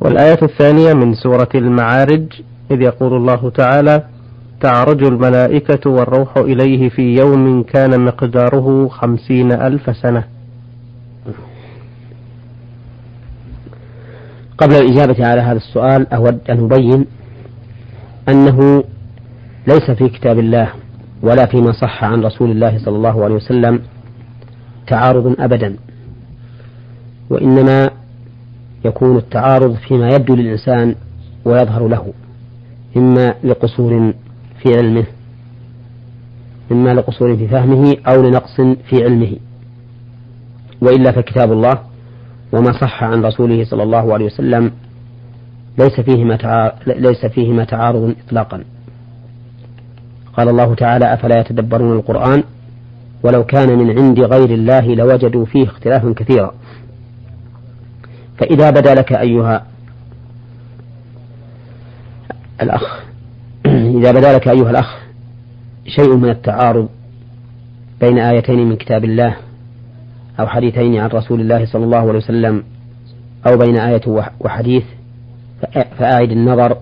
والآية 0.00 0.38
الثانية 0.42 0.92
من 0.94 1.14
سورة 1.14 1.48
المعارج 1.54 2.24
إذ 2.70 2.80
يقول 2.82 3.16
الله 3.16 3.50
تعالى 3.50 4.04
تعرج 4.60 5.04
الملائكة 5.04 5.90
والروح 5.90 6.36
إليه 6.36 6.88
في 6.88 7.02
يوم 7.14 7.62
كان 7.62 8.04
مقداره 8.04 8.88
خمسين 8.88 9.52
ألف 9.52 9.96
سنة. 9.96 10.24
قبل 14.58 14.74
الإجابة 14.74 15.26
على 15.26 15.40
هذا 15.40 15.56
السؤال 15.56 16.12
أود 16.12 16.40
أن 16.50 16.64
أبين 16.64 17.06
أنه 18.28 18.84
ليس 19.66 19.90
في 19.90 20.08
كتاب 20.08 20.38
الله 20.38 20.68
ولا 21.22 21.46
فيما 21.46 21.72
صح 21.72 22.04
عن 22.04 22.24
رسول 22.24 22.50
الله 22.50 22.78
صلى 22.78 22.96
الله 22.96 23.24
عليه 23.24 23.34
وسلم 23.34 23.80
تعارض 24.86 25.36
أبدا 25.38 25.76
وإنما 27.30 27.90
يكون 28.86 29.16
التعارض 29.16 29.74
فيما 29.74 30.08
يبدو 30.08 30.34
للإنسان 30.34 30.94
ويظهر 31.44 31.88
له 31.88 32.12
إما 32.96 33.34
لقصور 33.44 34.12
في 34.62 34.76
علمه 34.76 35.04
إما 36.72 36.94
لقصور 36.94 37.36
في 37.36 37.48
فهمه 37.48 37.96
أو 38.06 38.22
لنقص 38.22 38.60
في 38.60 39.04
علمه. 39.04 39.36
وإلا 40.80 41.12
فكتاب 41.12 41.52
الله 41.52 41.78
وما 42.52 42.72
صح 42.80 43.04
عن 43.04 43.24
رسوله 43.24 43.64
صلى 43.64 43.82
الله 43.82 44.14
عليه 44.14 44.24
وسلم 44.24 44.72
ليس 45.78 46.00
فيهما 46.00 46.72
ليس 46.86 47.26
فيهما 47.26 47.64
تعارض 47.64 48.14
إطلاقا. 48.26 48.64
قال 50.36 50.48
الله 50.48 50.74
تعالى 50.74 51.14
أفلا 51.14 51.40
يتدبرون 51.40 51.92
القرآن؟ 51.96 52.42
ولو 53.22 53.44
كان 53.44 53.78
من 53.78 53.98
عند 53.98 54.20
غير 54.20 54.50
الله 54.50 54.94
لوجدوا 54.94 55.44
فيه 55.44 55.64
اختلافا 55.64 56.14
كثيرا. 56.16 56.54
فإذا 58.38 58.70
بدا 58.70 58.94
لك 58.94 59.12
أيها 59.12 59.66
الأخ 62.62 63.04
إذا 63.98 64.12
بدا 64.12 64.32
لك 64.32 64.48
أيها 64.48 64.70
الأخ 64.70 64.96
شيء 65.86 66.16
من 66.16 66.30
التعارض 66.30 66.88
بين 68.00 68.18
آيتين 68.18 68.68
من 68.68 68.76
كتاب 68.76 69.04
الله 69.04 69.36
أو 70.40 70.46
حديثين 70.46 70.96
عن 70.96 71.08
رسول 71.08 71.40
الله 71.40 71.66
صلى 71.66 71.84
الله 71.84 71.98
عليه 71.98 72.18
وسلم 72.18 72.62
أو 73.46 73.56
بين 73.56 73.76
آية 73.76 74.24
وحديث 74.40 74.84
فأعد 75.98 76.30
النظر 76.30 76.76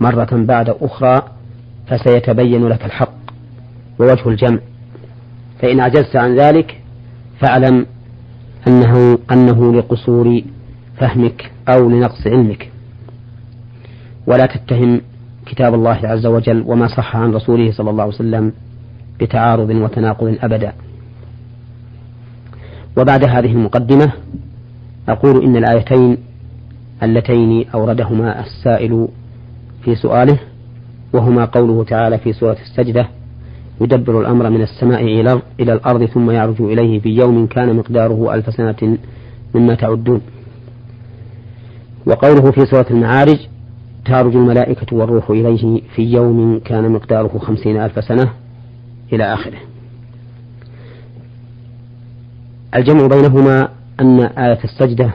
مرة 0.00 0.28
بعد 0.32 0.68
أخرى 0.68 1.22
فسيتبين 1.86 2.68
لك 2.68 2.84
الحق 2.84 3.12
ووجه 3.98 4.28
الجمع. 4.28 4.58
فإن 5.62 5.80
عجزت 5.80 6.16
عن 6.16 6.36
ذلك 6.36 6.80
فاعلم 7.40 7.86
أنه 8.66 9.18
أنه 9.30 9.74
لقصور 9.74 10.42
فهمك 10.98 11.50
أو 11.68 11.88
لنقص 11.88 12.26
علمك. 12.26 12.70
ولا 14.26 14.46
تتهم 14.46 15.00
كتاب 15.46 15.74
الله 15.74 15.98
عز 16.04 16.26
وجل 16.26 16.64
وما 16.66 16.88
صح 16.88 17.16
عن 17.16 17.34
رسوله 17.34 17.72
صلى 17.72 17.90
الله 17.90 18.02
عليه 18.02 18.14
وسلم 18.14 18.52
بتعارض 19.20 19.70
وتناقض 19.70 20.38
أبدا. 20.42 20.72
وبعد 22.98 23.24
هذه 23.24 23.52
المقدمة 23.52 24.12
أقول 25.08 25.44
إن 25.44 25.56
الآيتين 25.56 26.16
اللتين 27.02 27.68
أوردهما 27.74 28.40
السائل 28.40 29.08
في 29.84 29.94
سؤاله 29.94 30.38
وهما 31.12 31.44
قوله 31.44 31.84
تعالى 31.84 32.18
في 32.18 32.32
سورة 32.32 32.56
السجدة 32.62 33.08
يدبر 33.80 34.20
الأمر 34.20 34.50
من 34.50 34.62
السماء 34.62 35.02
إلى 35.60 35.72
الأرض 35.72 36.04
ثم 36.04 36.30
يعرج 36.30 36.60
إليه 36.60 37.00
في 37.00 37.08
يوم 37.08 37.46
كان 37.46 37.76
مقداره 37.76 38.34
ألف 38.34 38.54
سنة 38.54 38.98
مما 39.54 39.74
تعدون. 39.74 40.20
وقوله 42.06 42.50
في 42.50 42.66
سورة 42.66 42.86
المعارج 42.90 43.38
تعرج 44.04 44.36
الملائكة 44.36 44.96
والروح 44.96 45.30
إليه 45.30 45.80
في 45.94 46.02
يوم 46.02 46.60
كان 46.64 46.92
مقداره 46.92 47.38
خمسين 47.38 47.80
ألف 47.80 48.04
سنة 48.04 48.32
إلى 49.12 49.34
آخره. 49.34 49.58
الجمع 52.74 53.06
بينهما 53.06 53.68
أن 54.00 54.20
آية 54.20 54.58
السجدة 54.64 55.10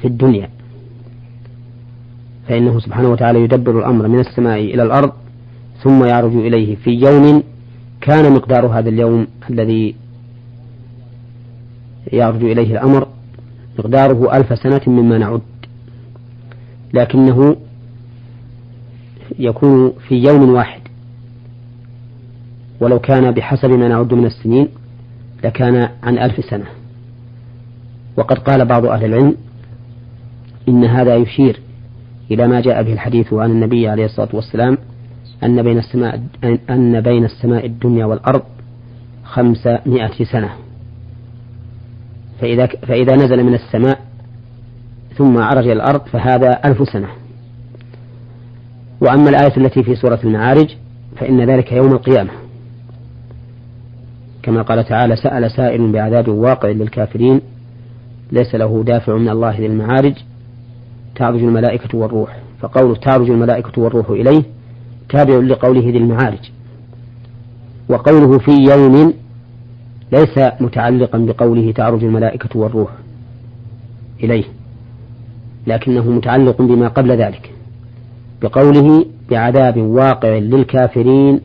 في 0.00 0.08
الدنيا 0.08 0.48
فإنه 2.48 2.80
سبحانه 2.80 3.08
وتعالى 3.08 3.40
يدبر 3.40 3.78
الأمر 3.78 4.08
من 4.08 4.18
السماء 4.20 4.60
إلى 4.60 4.82
الأرض 4.82 5.12
ثم 5.82 6.04
يعرج 6.04 6.36
إليه 6.36 6.76
في 6.76 6.90
يوم 6.90 7.42
كان 8.00 8.32
مقدار 8.32 8.66
هذا 8.66 8.88
اليوم 8.88 9.26
الذي 9.50 9.94
يعرج 12.12 12.44
إليه 12.44 12.72
الأمر. 12.72 13.08
مقداره 13.78 14.36
ألف 14.36 14.58
سنة 14.58 14.80
مما 14.86 15.18
نعد. 15.18 15.42
لكنه 16.94 17.56
يكون 19.38 19.92
في 20.08 20.14
يوم 20.14 20.50
واحد. 20.50 20.80
ولو 22.80 22.98
كان 22.98 23.30
بحسب 23.30 23.70
ما 23.70 23.88
نعد 23.88 24.14
من 24.14 24.26
السنين 24.26 24.68
لكان 25.44 25.88
عن 26.02 26.18
ألف 26.18 26.44
سنة. 26.44 26.66
وقد 28.16 28.38
قال 28.38 28.64
بعض 28.64 28.86
أهل 28.86 29.04
العلم 29.04 29.36
إن 30.68 30.84
هذا 30.84 31.16
يشير 31.16 31.60
إلى 32.30 32.46
ما 32.46 32.60
جاء 32.60 32.82
به 32.82 32.92
الحديث 32.92 33.32
عن 33.32 33.50
النبي 33.50 33.88
عليه 33.88 34.04
الصلاة 34.04 34.28
والسلام 34.32 34.78
أن 35.44 35.62
بين 35.62 35.78
السماء 35.78 36.22
أن 36.70 37.00
بين 37.00 37.24
السماء 37.24 37.66
الدنيا 37.66 38.04
والأرض 38.04 38.42
خمسمائة 39.24 40.24
سنة. 40.24 40.63
فإذا 42.40 42.66
فإذا 42.66 43.16
نزل 43.16 43.44
من 43.44 43.54
السماء 43.54 44.00
ثم 45.16 45.38
عرج 45.38 45.64
إلى 45.64 45.72
الأرض 45.72 46.00
فهذا 46.00 46.60
ألف 46.64 46.88
سنة. 46.88 47.08
وأما 49.00 49.30
الآية 49.30 49.56
التي 49.56 49.82
في 49.82 49.94
سورة 49.94 50.20
المعارج 50.24 50.68
فإن 51.16 51.50
ذلك 51.50 51.72
يوم 51.72 51.92
القيامة. 51.92 52.30
كما 54.42 54.62
قال 54.62 54.84
تعالى 54.84 55.16
سأل 55.16 55.50
سائل 55.50 55.92
بعذاب 55.92 56.28
واقع 56.28 56.68
للكافرين 56.68 57.40
ليس 58.32 58.54
له 58.54 58.84
دافع 58.84 59.16
من 59.16 59.28
الله 59.28 59.58
ذي 59.58 59.66
المعارج 59.66 60.14
تعرج 61.16 61.42
الملائكة 61.42 61.98
والروح. 61.98 62.36
فقوله 62.60 62.94
تعرج 62.94 63.30
الملائكة 63.30 63.82
والروح 63.82 64.10
إليه 64.10 64.42
تابع 65.08 65.34
لقوله 65.34 65.90
ذي 65.90 65.98
المعارج. 65.98 66.50
وقوله 67.88 68.38
في 68.38 68.52
يوم 68.70 69.14
ليس 70.14 70.38
متعلقا 70.60 71.18
بقوله 71.18 71.72
تعرج 71.72 72.04
الملائكة 72.04 72.58
والروح 72.58 72.90
إليه 74.22 74.44
لكنه 75.66 76.10
متعلق 76.10 76.62
بما 76.62 76.88
قبل 76.88 77.12
ذلك 77.12 77.50
بقوله 78.42 79.06
بعذاب 79.30 79.76
واقع 79.76 80.28
للكافرين 80.28 81.40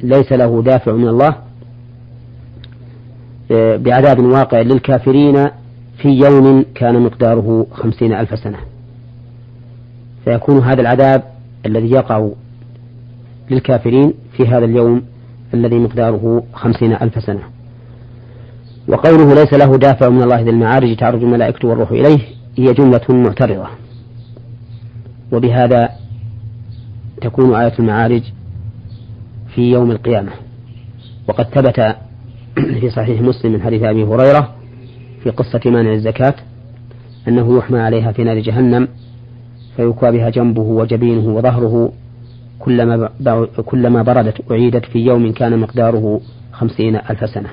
ليس 0.00 0.32
له 0.32 0.62
دافع 0.62 0.92
من 0.92 1.08
الله 1.08 1.36
بعذاب 3.76 4.18
واقع 4.18 4.60
للكافرين 4.60 5.48
في 5.98 6.08
يوم 6.08 6.64
كان 6.74 7.02
مقداره 7.02 7.66
خمسين 7.72 8.12
ألف 8.12 8.38
سنة. 8.38 8.58
فيكون 10.24 10.58
هذا 10.58 10.80
العذاب 10.80 11.22
الذي 11.66 11.90
يقع 11.90 12.28
للكافرين 13.50 14.14
في 14.36 14.46
هذا 14.46 14.64
اليوم 14.64 15.02
الذي 15.54 15.78
مقداره 15.78 16.42
خمسين 16.54 16.92
ألف 16.92 17.22
سنة. 17.22 17.42
وقوله 18.88 19.34
ليس 19.34 19.52
له 19.54 19.76
دافع 19.76 20.08
من 20.08 20.22
الله 20.22 20.40
ذي 20.40 20.50
المعارج 20.50 20.96
تعرج 20.96 21.22
الملائكة 21.22 21.68
والروح 21.68 21.90
إليه 21.90 22.18
هي 22.58 22.72
جملة 22.72 23.00
معترضة. 23.08 23.66
وبهذا 25.32 25.88
تكون 27.20 27.54
آية 27.54 27.72
المعارج 27.78 28.22
في 29.54 29.70
يوم 29.70 29.90
القيامة. 29.90 30.32
وقد 31.28 31.44
ثبت 31.44 31.96
في 32.80 32.90
صحيح 32.90 33.20
مسلم 33.20 33.52
من 33.52 33.62
حديث 33.62 33.82
أبي 33.82 34.04
هريرة 34.04 34.54
في 35.22 35.30
قصة 35.30 35.60
مانع 35.66 35.92
الزكاة 35.92 36.34
أنه 37.28 37.58
يحمى 37.58 37.80
عليها 37.80 38.12
في 38.12 38.24
نار 38.24 38.38
جهنم 38.38 38.88
فيكوى 39.76 40.10
بها 40.10 40.30
جنبه 40.30 40.62
وجبينه 40.62 41.28
وظهره 41.36 41.92
كلما 42.64 43.08
كلما 43.66 44.02
بردت 44.02 44.50
أعيدت 44.50 44.84
في 44.84 44.98
يوم 44.98 45.32
كان 45.32 45.58
مقداره 45.58 46.20
خمسين 46.52 46.96
ألف 46.96 47.30
سنة. 47.30 47.50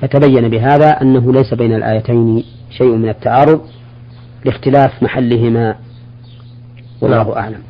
فتبين 0.00 0.48
بهذا 0.48 0.90
أنه 1.02 1.32
ليس 1.32 1.54
بين 1.54 1.74
الآيتين 1.74 2.44
شيء 2.78 2.96
من 2.96 3.08
التعارض 3.08 3.60
لاختلاف 4.44 5.02
محلهما 5.02 5.74
والله 7.00 7.16
نعم. 7.22 7.30
أعلم. 7.30 7.62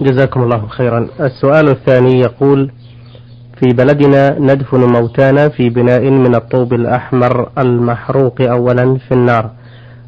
جزاكم 0.00 0.42
الله 0.42 0.66
خيرا. 0.68 1.08
السؤال 1.20 1.68
الثاني 1.68 2.20
يقول 2.20 2.70
في 3.60 3.66
بلدنا 3.72 4.38
ندفن 4.38 4.80
موتانا 4.80 5.48
في 5.48 5.70
بناء 5.70 6.10
من 6.10 6.34
الطوب 6.34 6.72
الأحمر 6.74 7.50
المحروق 7.58 8.40
أولا 8.40 8.96
في 9.08 9.14
النار. 9.14 9.50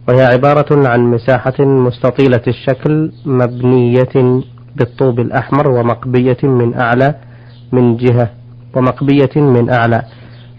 وهي 0.08 0.25
عبارة 0.25 0.88
عن 0.88 1.00
مساحة 1.00 1.64
مستطيلة 1.64 2.42
الشكل 2.48 3.12
مبنية 3.26 4.42
بالطوب 4.76 5.20
الأحمر 5.20 5.68
ومقبية 5.68 6.37
من 6.42 6.74
أعلى 6.74 7.14
من 7.72 7.96
جهة 7.96 8.31
ومقبية 8.74 9.31
من 9.37 9.70
أعلى. 9.70 10.02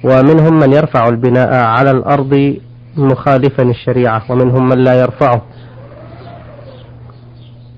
ومنهم 0.04 0.60
من 0.60 0.74
يرفع 0.74 1.08
البناء 1.08 1.54
على 1.54 1.92
الأرض 1.92 2.58
مخالفا 2.98 3.64
الشريعة 3.64 4.24
ومنهم 4.30 4.70
من 4.70 4.78
لا 4.78 5.02
يرفعه. 5.02 5.42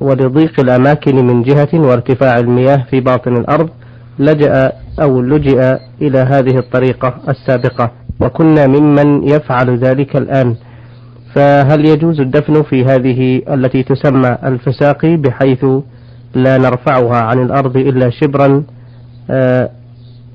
ولضيق 0.01 0.59
الأماكن 0.59 1.15
من 1.27 1.43
جهة 1.43 1.69
وارتفاع 1.73 2.39
المياه 2.39 2.85
في 2.89 2.99
باطن 2.99 3.37
الأرض 3.37 3.69
لجأ 4.19 4.71
أو 5.01 5.21
لجئ 5.21 5.77
إلى 6.01 6.19
هذه 6.19 6.57
الطريقة 6.57 7.13
السابقة. 7.29 7.91
وكنا 8.19 8.67
ممن 8.67 9.27
يفعل 9.27 9.77
ذلك 9.77 10.15
الآن. 10.15 10.55
فهل 11.35 11.85
يجوز 11.85 12.19
الدفن 12.19 12.63
في 12.63 12.85
هذه 12.85 13.41
التي 13.53 13.83
تسمى 13.83 14.37
الفساقي 14.43 15.17
بحيث 15.17 15.65
لا 16.35 16.57
نرفعها 16.57 17.21
عن 17.21 17.41
الأرض 17.41 17.77
إلا 17.77 18.09
شبرا 18.09 18.63
آه، 19.29 19.69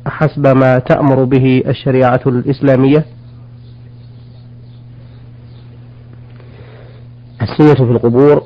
حسب 0.07 0.47
ما 0.47 0.79
تأمر 0.79 1.25
به 1.25 1.63
الشريعة 1.67 2.21
الإسلامية؟ 2.27 3.05
السنة 7.43 7.75
في 7.75 7.93
القبور 7.93 8.43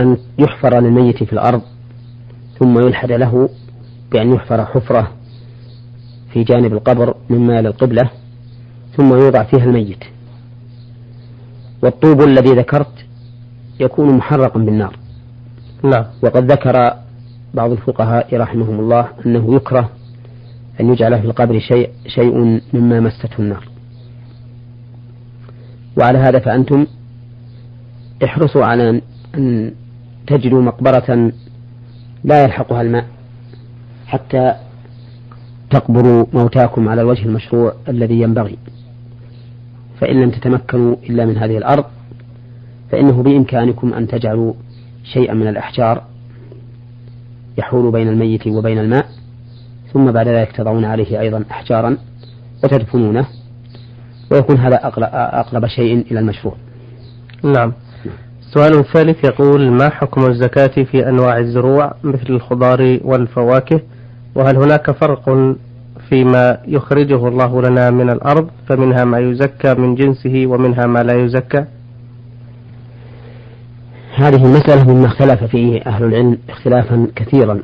أن 0.00 0.16
يحفر 0.38 0.80
للميت 0.80 1.24
في 1.24 1.32
الأرض 1.32 1.62
ثم 2.58 2.78
يلحد 2.78 3.12
له 3.12 3.48
بأن 4.12 4.32
يحفر 4.32 4.64
حفرة 4.64 5.10
في 6.32 6.42
جانب 6.44 6.72
القبر 6.72 7.14
مما 7.30 7.60
للقبلة 7.60 8.10
ثم 8.96 9.14
يوضع 9.14 9.42
فيها 9.42 9.64
الميت. 9.64 10.04
والطوب 11.82 12.20
الذي 12.20 12.50
ذكرت 12.50 13.06
يكون 13.80 14.16
محرقا 14.16 14.60
بالنار. 14.60 14.96
نعم. 15.82 16.04
وقد 16.22 16.52
ذكر 16.52 16.92
بعض 17.54 17.70
الفقهاء 17.70 18.36
رحمهم 18.36 18.80
الله 18.80 19.08
أنه 19.26 19.54
يكره 19.54 19.90
أن 20.80 20.92
يجعل 20.92 21.20
في 21.20 21.26
القبر 21.26 21.58
شيء, 21.58 21.90
شيء 22.06 22.60
مما 22.72 23.00
مسته 23.00 23.38
النار. 23.38 23.68
وعلى 25.98 26.18
هذا 26.18 26.38
فأنتم 26.38 26.86
احرصوا 28.24 28.64
على 28.64 29.02
أن 29.34 29.72
تجدوا 30.26 30.62
مقبرة 30.62 31.32
لا 32.24 32.44
يلحقها 32.44 32.82
الماء 32.82 33.06
حتى 34.06 34.54
تقبروا 35.70 36.26
موتاكم 36.32 36.88
على 36.88 37.00
الوجه 37.00 37.24
المشروع 37.26 37.74
الذي 37.88 38.20
ينبغي. 38.20 38.58
فإن 40.00 40.22
لم 40.22 40.30
تتمكنوا 40.30 40.96
إلا 41.10 41.26
من 41.26 41.36
هذه 41.38 41.58
الأرض 41.58 41.84
فإنه 42.90 43.22
بإمكانكم 43.22 43.94
أن 43.94 44.08
تجعلوا 44.08 44.54
شيئا 45.04 45.34
من 45.34 45.48
الأحجار 45.48 46.02
يحول 47.58 47.92
بين 47.92 48.08
الميت 48.08 48.46
وبين 48.46 48.78
الماء 48.78 49.06
ثم 49.92 50.10
بعد 50.10 50.28
ذلك 50.28 50.52
تضعون 50.52 50.84
عليه 50.84 51.20
أيضا 51.20 51.44
أحجارا 51.50 51.96
وتدفنونه 52.64 53.26
ويكون 54.30 54.56
هذا 54.56 54.80
أقرب 55.40 55.66
شيء 55.66 56.06
إلى 56.10 56.20
المشروع. 56.20 56.54
نعم. 57.44 57.72
السؤال 58.40 58.78
الثالث 58.78 59.24
يقول 59.24 59.70
ما 59.70 59.88
حكم 59.88 60.26
الزكاة 60.26 60.84
في 60.84 61.08
أنواع 61.08 61.38
الزروع 61.38 61.94
مثل 62.02 62.26
الخضار 62.30 63.00
والفواكه؟ 63.04 63.80
وهل 64.34 64.56
هناك 64.56 64.90
فرق 64.90 65.56
فيما 66.08 66.58
يخرجه 66.66 67.28
الله 67.28 67.62
لنا 67.62 67.90
من 67.90 68.10
الأرض 68.10 68.50
فمنها 68.68 69.04
ما 69.04 69.18
يزكى 69.18 69.74
من 69.74 69.94
جنسه 69.94 70.46
ومنها 70.46 70.86
ما 70.86 71.02
لا 71.02 71.24
يزكى. 71.24 71.64
هذه 74.14 74.44
المسألة 74.44 74.94
مما 74.94 75.06
اختلف 75.06 75.44
فيه 75.44 75.82
أهل 75.86 76.04
العلم 76.04 76.38
اختلافا 76.48 77.06
كثيرا. 77.16 77.62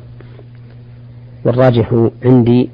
والراجح 1.45 2.09
عندي 2.25 2.69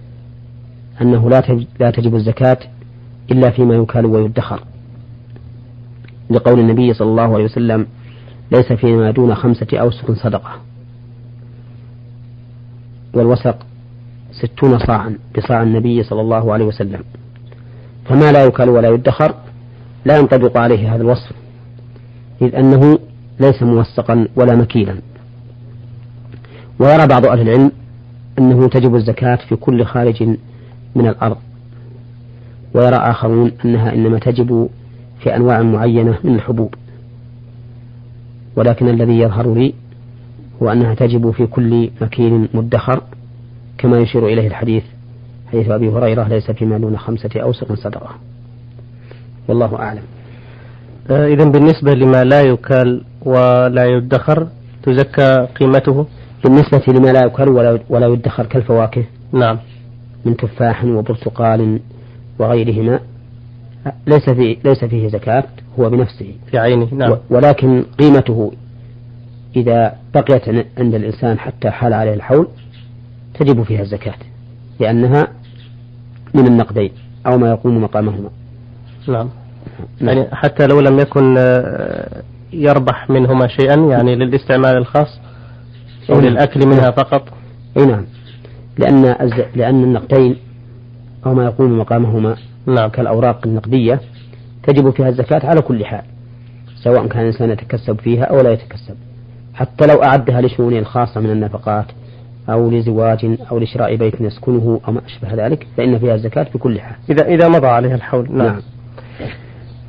أنه 1.02 1.30
لا 1.30 1.44
لا 1.80 1.92
تجب 1.92 2.16
الزكاة 2.16 2.58
إلا 3.32 3.50
فيما 3.50 3.76
يكال 3.76 4.06
ويدخر. 4.06 4.64
لقول 6.30 6.60
النبي 6.60 6.94
صلى 6.94 7.08
الله 7.08 7.34
عليه 7.34 7.46
وسلم 7.46 7.88
ليس 8.52 8.74
فيما 8.74 9.12
دون 9.12 9.36
خمسة 9.36 9.68
أوسق 9.74 10.12
صدقة. 10.12 10.52
والوسق 13.14 13.58
ستون 14.32 14.80
صاعا 14.80 15.18
بصاع 15.38 15.64
النبي 15.64 16.04
صلى 16.04 16.22
الله 16.22 16.54
عليه 16.54 16.66
وسلم. 16.66 17.04
فما 18.06 18.32
لا 18.32 18.44
يكال 18.44 18.70
ولا 18.70 18.90
يدخر 18.90 19.36
لا 20.06 20.18
ينطبق 20.18 20.58
عليه 20.58 20.96
هذا 20.96 21.02
الوصف 21.02 21.32
إذ 22.42 22.56
أنه 22.56 23.00
ليس 23.40 23.64
موثقا 23.64 24.28
ولا 24.36 24.56
مكيلا. 24.56 24.96
ويرى 26.80 27.08
بعض 27.08 27.26
أهل 27.26 27.42
العلم 27.42 27.72
أنه 28.40 28.68
تجب 28.68 28.96
الزكاة 28.96 29.36
في 29.36 29.56
كل 29.56 29.86
خارج 29.86 30.24
من 30.96 31.08
الأرض. 31.08 31.38
ويرى 32.74 32.96
آخرون 32.96 33.52
أنها 33.66 33.94
إنما 33.94 34.20
تجب 34.20 34.70
في 35.20 35.36
أنواع 35.36 35.62
معينة 35.62 36.18
من 36.24 36.36
الحبوب. 36.36 36.74
ولكن 38.56 38.90
الذي 38.90 39.20
يظهر 39.20 39.54
لي 39.54 39.74
هو 40.64 40.72
أنها 40.72 40.94
تجب 40.94 41.32
في 41.32 41.46
كل 41.46 41.90
مكين 42.02 42.48
مدخر 42.54 43.04
كما 43.80 43.98
يشير 43.98 44.28
إليه 44.28 44.48
الحديث 44.48 44.84
حديث 45.48 45.70
أبي 45.70 45.90
هريرة 45.90 46.28
ليس 46.28 46.52
فيما 46.52 46.78
دون 46.78 46.98
خمسة 46.98 47.30
أوسق 47.36 47.74
صدقة. 47.74 48.16
والله 49.48 49.80
أعلم. 49.80 50.04
آه، 51.10 51.28
إذا 51.28 51.44
بالنسبة 51.44 51.94
لما 51.94 52.24
لا 52.24 52.42
يكال 52.42 53.04
ولا 53.26 53.86
يدخر 53.86 54.48
تزكى 54.84 55.48
قيمته؟ 55.60 56.06
بالنسبة 56.44 56.84
لما 56.88 57.14
لا 57.14 57.26
يكال 57.26 57.50
ولا 57.50 57.80
ولا 57.90 58.08
يدخر 58.08 58.46
كالفواكه؟ 58.46 59.04
نعم. 59.32 59.58
من 60.26 60.38
تفاح 60.38 60.86
وبرتقال 60.86 61.80
وغيرهما 62.40 63.00
ليس 64.08 64.30
فيه 64.30 64.58
ليس 64.66 64.86
فيه 64.86 65.08
زكاة 65.08 65.44
هو 65.80 65.90
بنفسه. 65.90 66.34
في 66.52 66.58
عينه 66.58 66.88
نعم. 66.92 67.18
ولكن 67.30 67.84
قيمته 68.00 68.52
إذا 69.56 69.96
بقيت 70.14 70.50
عند 70.78 70.96
الإنسان 70.96 71.40
حتى 71.40 71.70
حال 71.70 71.94
عليه 71.94 72.14
الحول 72.14 72.48
تجب 73.40 73.64
فيها 73.64 73.82
الزكاة 73.82 74.16
لأنها 74.80 75.28
من 76.34 76.48
النقدين 76.48 76.92
أو 77.28 77.38
ما 77.38 77.50
يقوم 77.50 77.84
مقامهما. 77.84 78.30
نعم. 79.08 79.30
يعني 80.02 80.28
حتى 80.32 80.68
لو 80.68 80.80
لم 80.80 81.00
يكن 81.00 81.36
آه، 81.38 82.24
يربح 82.54 83.10
منهما 83.10 83.48
شيئا 83.48 83.76
يعني 83.76 84.16
للاستعمال 84.16 84.78
الخاص 84.78 85.20
أو 86.10 86.16
نعم. 86.16 86.26
للأكل 86.26 86.68
منها 86.68 86.92
فقط. 86.92 87.24
أي 87.78 87.86
نعم. 87.86 88.06
لأن 88.78 89.16
لأن 89.56 89.84
النقدين 89.84 90.38
أو 91.26 91.34
ما 91.34 91.44
يقوم 91.46 91.80
مقامهما 91.80 92.36
نعم. 92.66 92.90
كالأوراق 92.90 93.48
النقدية 93.48 94.02
تجب 94.64 94.90
فيها 94.90 95.10
الزكاة 95.10 95.50
على 95.50 95.62
كل 95.62 95.86
حال 95.86 96.04
سواء 96.84 97.08
كان 97.08 97.22
الإنسان 97.22 97.50
يتكسب 97.50 98.00
فيها 98.00 98.24
أو 98.24 98.42
لا 98.42 98.52
يتكسب. 98.52 98.96
حتى 99.54 99.86
لو 99.86 100.04
أعدها 100.04 100.42
لشؤونه 100.42 100.80
الخاصة 100.80 101.22
من 101.22 101.32
النفقات 101.32 101.86
أو 102.50 102.70
لزواج 102.70 103.38
أو 103.52 103.60
لشراء 103.60 103.96
بيت 103.96 104.22
يسكنه 104.22 104.80
أو 104.88 104.94
ما 104.94 105.02
أشبه 105.06 105.46
ذلك 105.46 105.68
فإن 105.78 106.00
فيها 106.00 106.16
الزكاة 106.16 106.44
في 106.44 106.58
كل 106.58 106.80
حال. 106.80 106.96
إذا 107.10 107.26
إذا 107.26 107.48
مضى 107.48 107.68
عليها 107.68 107.96
الحول 107.96 108.28
نعم, 108.32 108.48
نعم. 108.48 108.62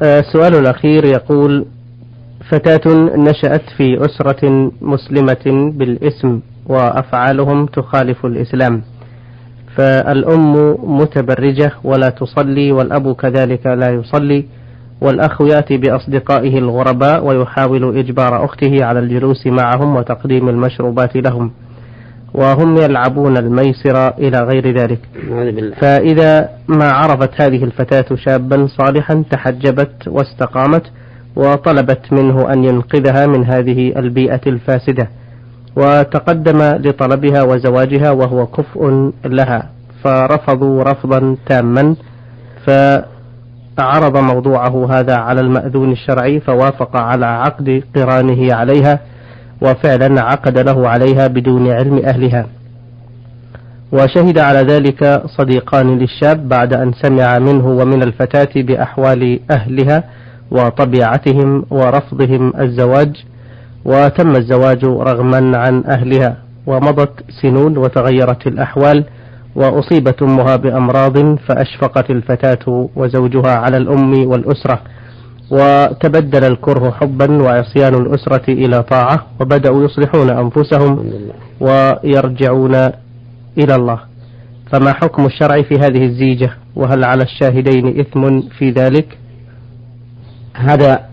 آه، 0.02 0.20
السؤال 0.20 0.54
الأخير 0.54 1.04
يقول 1.04 1.66
فتاة 2.50 2.94
نشأت 3.16 3.62
في 3.76 4.04
أسرة 4.04 4.72
مسلمة 4.80 5.72
بالإسم 5.74 6.40
وأفعالهم 6.66 7.66
تخالف 7.66 8.26
الإسلام 8.26 8.82
فالأم 9.76 10.76
متبرجة 11.00 11.72
ولا 11.84 12.08
تصلي 12.08 12.72
والأب 12.72 13.14
كذلك 13.14 13.66
لا 13.66 13.90
يصلي 13.90 14.44
والأخ 15.00 15.40
يأتي 15.40 15.76
بأصدقائه 15.76 16.58
الغرباء 16.58 17.24
ويحاول 17.24 17.98
إجبار 17.98 18.44
أخته 18.44 18.84
على 18.84 18.98
الجلوس 18.98 19.46
معهم 19.46 19.96
وتقديم 19.96 20.48
المشروبات 20.48 21.16
لهم. 21.16 21.50
وهم 22.34 22.76
يلعبون 22.76 23.36
الميسر 23.36 24.08
إلى 24.08 24.38
غير 24.38 24.78
ذلك. 24.78 24.98
فإذا 25.80 26.48
ما 26.68 26.90
عرفت 26.90 27.40
هذه 27.40 27.64
الفتاة 27.64 28.16
شابا 28.16 28.66
صالحا 28.66 29.24
تحجبت 29.30 30.08
واستقامت 30.08 30.82
وطلبت 31.36 32.12
منه 32.12 32.52
أن 32.52 32.64
ينقذها 32.64 33.26
من 33.26 33.44
هذه 33.44 33.92
البيئة 33.96 34.40
الفاسدة. 34.46 35.08
وتقدم 35.76 36.58
لطلبها 36.62 37.42
وزواجها 37.42 38.10
وهو 38.10 38.46
كفء 38.46 39.12
لها. 39.24 39.70
فرفضوا 40.04 40.82
رفضا 40.82 41.36
تاما 41.46 41.96
فعرض 42.66 44.16
موضوعه 44.16 44.98
هذا 44.98 45.16
على 45.16 45.40
المأذون 45.40 45.92
الشرعي 45.92 46.40
فوافق 46.40 46.96
على 46.96 47.26
عقد 47.26 47.82
قرانه 47.96 48.54
عليها. 48.54 49.00
وفعلا 49.62 50.22
عقد 50.22 50.58
له 50.58 50.88
عليها 50.88 51.26
بدون 51.26 51.70
علم 51.70 51.98
أهلها. 52.04 52.46
وشهد 53.92 54.38
على 54.38 54.58
ذلك 54.58 55.22
صديقان 55.38 55.98
للشاب 55.98 56.48
بعد 56.48 56.74
أن 56.74 56.92
سمع 56.92 57.38
منه 57.38 57.66
ومن 57.66 58.02
الفتاة 58.02 58.62
بأحوال 58.62 59.40
أهلها 59.50 60.04
وطبيعتهم 60.50 61.64
ورفضهم 61.70 62.52
الزواج 62.60 63.24
وتم 63.84 64.30
الزواج 64.36 64.84
رغما 64.84 65.58
عن 65.58 65.84
أهلها 65.84 66.36
ومضت 66.66 67.12
سنون 67.42 67.78
وتغيرت 67.78 68.46
الأحوال 68.46 69.04
وأصيبت 69.54 70.22
أمها 70.22 70.56
بأمراض 70.56 71.36
فأشفقت 71.38 72.10
الفتاة 72.10 72.88
وزوجها 72.96 73.54
على 73.56 73.76
الأم 73.76 74.26
والأسرة. 74.26 74.80
وتبدل 75.50 76.44
الكره 76.44 76.90
حبا 76.90 77.42
وعصيان 77.42 77.94
الأسرة 77.94 78.44
إلى 78.48 78.82
طاعة 78.82 79.26
وبدأوا 79.40 79.84
يصلحون 79.84 80.30
أنفسهم 80.30 81.12
ويرجعون 81.60 82.74
إلى 83.58 83.74
الله. 83.74 84.00
فما 84.72 84.92
حكم 84.92 85.26
الشرع 85.26 85.62
في 85.62 85.74
هذه 85.74 86.04
الزيجة؟ 86.04 86.50
وهل 86.76 87.04
على 87.04 87.22
الشاهدين 87.22 88.00
إثم 88.00 88.40
في 88.40 88.70
ذلك؟ 88.70 89.18
هذا 90.54 91.06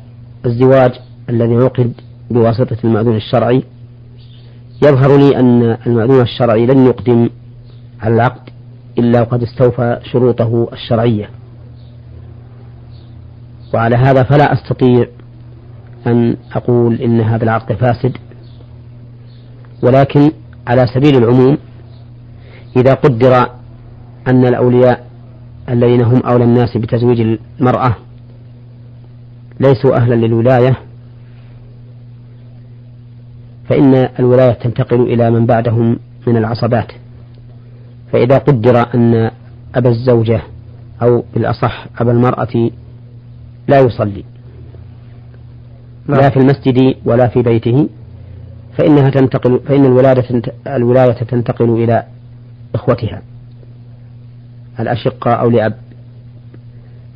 الزواج 0.45 0.91
الذي 1.29 1.55
عقد 1.55 1.93
بواسطة 2.29 2.77
المأذون 2.83 3.15
الشرعي 3.15 3.63
يظهر 4.83 5.17
لي 5.17 5.39
أن 5.39 5.77
المأذون 5.87 6.21
الشرعي 6.21 6.65
لن 6.65 6.85
يقدم 6.85 7.29
على 8.01 8.15
العقد 8.15 8.49
إلا 8.99 9.21
وقد 9.21 9.43
استوفى 9.43 9.99
شروطه 10.11 10.67
الشرعية. 10.73 11.29
وعلى 13.73 13.95
هذا 13.95 14.23
فلا 14.23 14.53
أستطيع 14.53 15.07
أن 16.07 16.37
أقول 16.55 17.01
إن 17.01 17.21
هذا 17.21 17.43
العقد 17.43 17.75
فاسد. 17.75 18.17
ولكن 19.83 20.31
على 20.67 20.87
سبيل 20.93 21.17
العموم 21.17 21.57
إذا 22.77 22.93
قدر 22.93 23.35
أن 24.27 24.45
الأولياء 24.45 25.07
الذين 25.69 26.01
هم 26.01 26.21
أولى 26.25 26.43
الناس 26.43 26.77
بتزويج 26.77 27.37
المرأة 27.59 27.95
ليسوا 29.59 29.95
أهلا 29.95 30.15
للولاية 30.15 30.77
فإن 33.69 33.95
الولاية 34.19 34.51
تنتقل 34.53 35.01
إلى 35.01 35.31
من 35.31 35.45
بعدهم 35.45 35.99
من 36.27 36.37
العصبات. 36.37 36.91
فإذا 38.11 38.37
قدر 38.37 38.95
أن 38.95 39.31
أبا 39.75 39.89
الزوجة 39.89 40.41
أو 41.01 41.23
بالأصح 41.33 41.85
أبا 41.99 42.11
المرأة 42.11 42.69
لا 43.67 43.79
يصلي. 43.79 44.23
لا 46.07 46.21
نعم. 46.21 46.29
في 46.29 46.37
المسجد 46.37 46.95
ولا 47.05 47.27
في 47.27 47.41
بيته 47.41 47.89
فإنها 48.77 49.09
تنتقل 49.09 49.59
فإن 49.59 49.85
الولادة 49.85 50.41
الولاية 50.67 51.11
تنتقل 51.11 51.83
إلى 51.83 52.03
إخوتها 52.75 53.21
الأشقة 54.79 55.31
أو 55.31 55.49
لأب. 55.49 55.73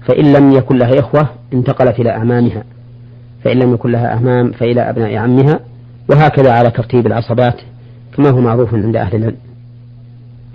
فإن 0.07 0.33
لم 0.33 0.51
يكن 0.51 0.77
لها 0.77 0.99
إخوة 0.99 1.29
انتقلت 1.53 1.99
إلى 1.99 2.09
أعمامها 2.09 2.63
فإن 3.43 3.59
لم 3.59 3.73
يكن 3.73 3.91
لها 3.91 4.13
أعمام 4.13 4.51
فإلى 4.51 4.89
أبناء 4.89 5.15
عمها 5.15 5.59
وهكذا 6.09 6.51
على 6.51 6.71
ترتيب 6.71 7.07
العصبات 7.07 7.61
كما 8.17 8.29
هو 8.29 8.41
معروف 8.41 8.73
عند 8.73 8.95
أهل 8.95 9.15
العلم. 9.15 9.37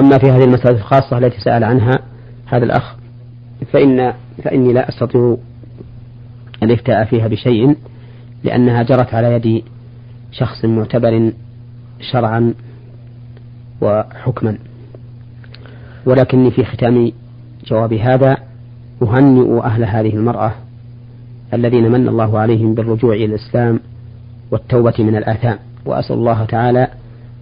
أما 0.00 0.18
في 0.18 0.30
هذه 0.30 0.44
المسألة 0.44 0.76
الخاصة 0.76 1.18
التي 1.18 1.40
سأل 1.40 1.64
عنها 1.64 1.98
هذا 2.46 2.64
الأخ 2.64 2.96
فإن 3.72 4.12
فإني 4.44 4.72
لا 4.72 4.88
أستطيع 4.88 5.36
الافتاء 6.62 7.04
فيها 7.04 7.28
بشيء 7.28 7.76
لأنها 8.44 8.82
جرت 8.82 9.14
على 9.14 9.32
يد 9.32 9.62
شخص 10.32 10.64
معتبر 10.64 11.32
شرعا 12.12 12.54
وحكما. 13.80 14.58
ولكني 16.06 16.50
في 16.50 16.64
ختام 16.64 17.12
جوابي 17.66 18.00
هذا 18.00 18.36
أهنئ 19.02 19.58
أهل 19.64 19.84
هذه 19.84 20.14
المرأة 20.14 20.52
الذين 21.54 21.92
من 21.92 22.08
الله 22.08 22.38
عليهم 22.38 22.74
بالرجوع 22.74 23.14
إلى 23.14 23.24
الإسلام 23.24 23.80
والتوبة 24.50 24.94
من 24.98 25.16
الآثام. 25.16 25.58
وأسأل 25.84 26.16
الله 26.16 26.44
تعالى 26.44 26.88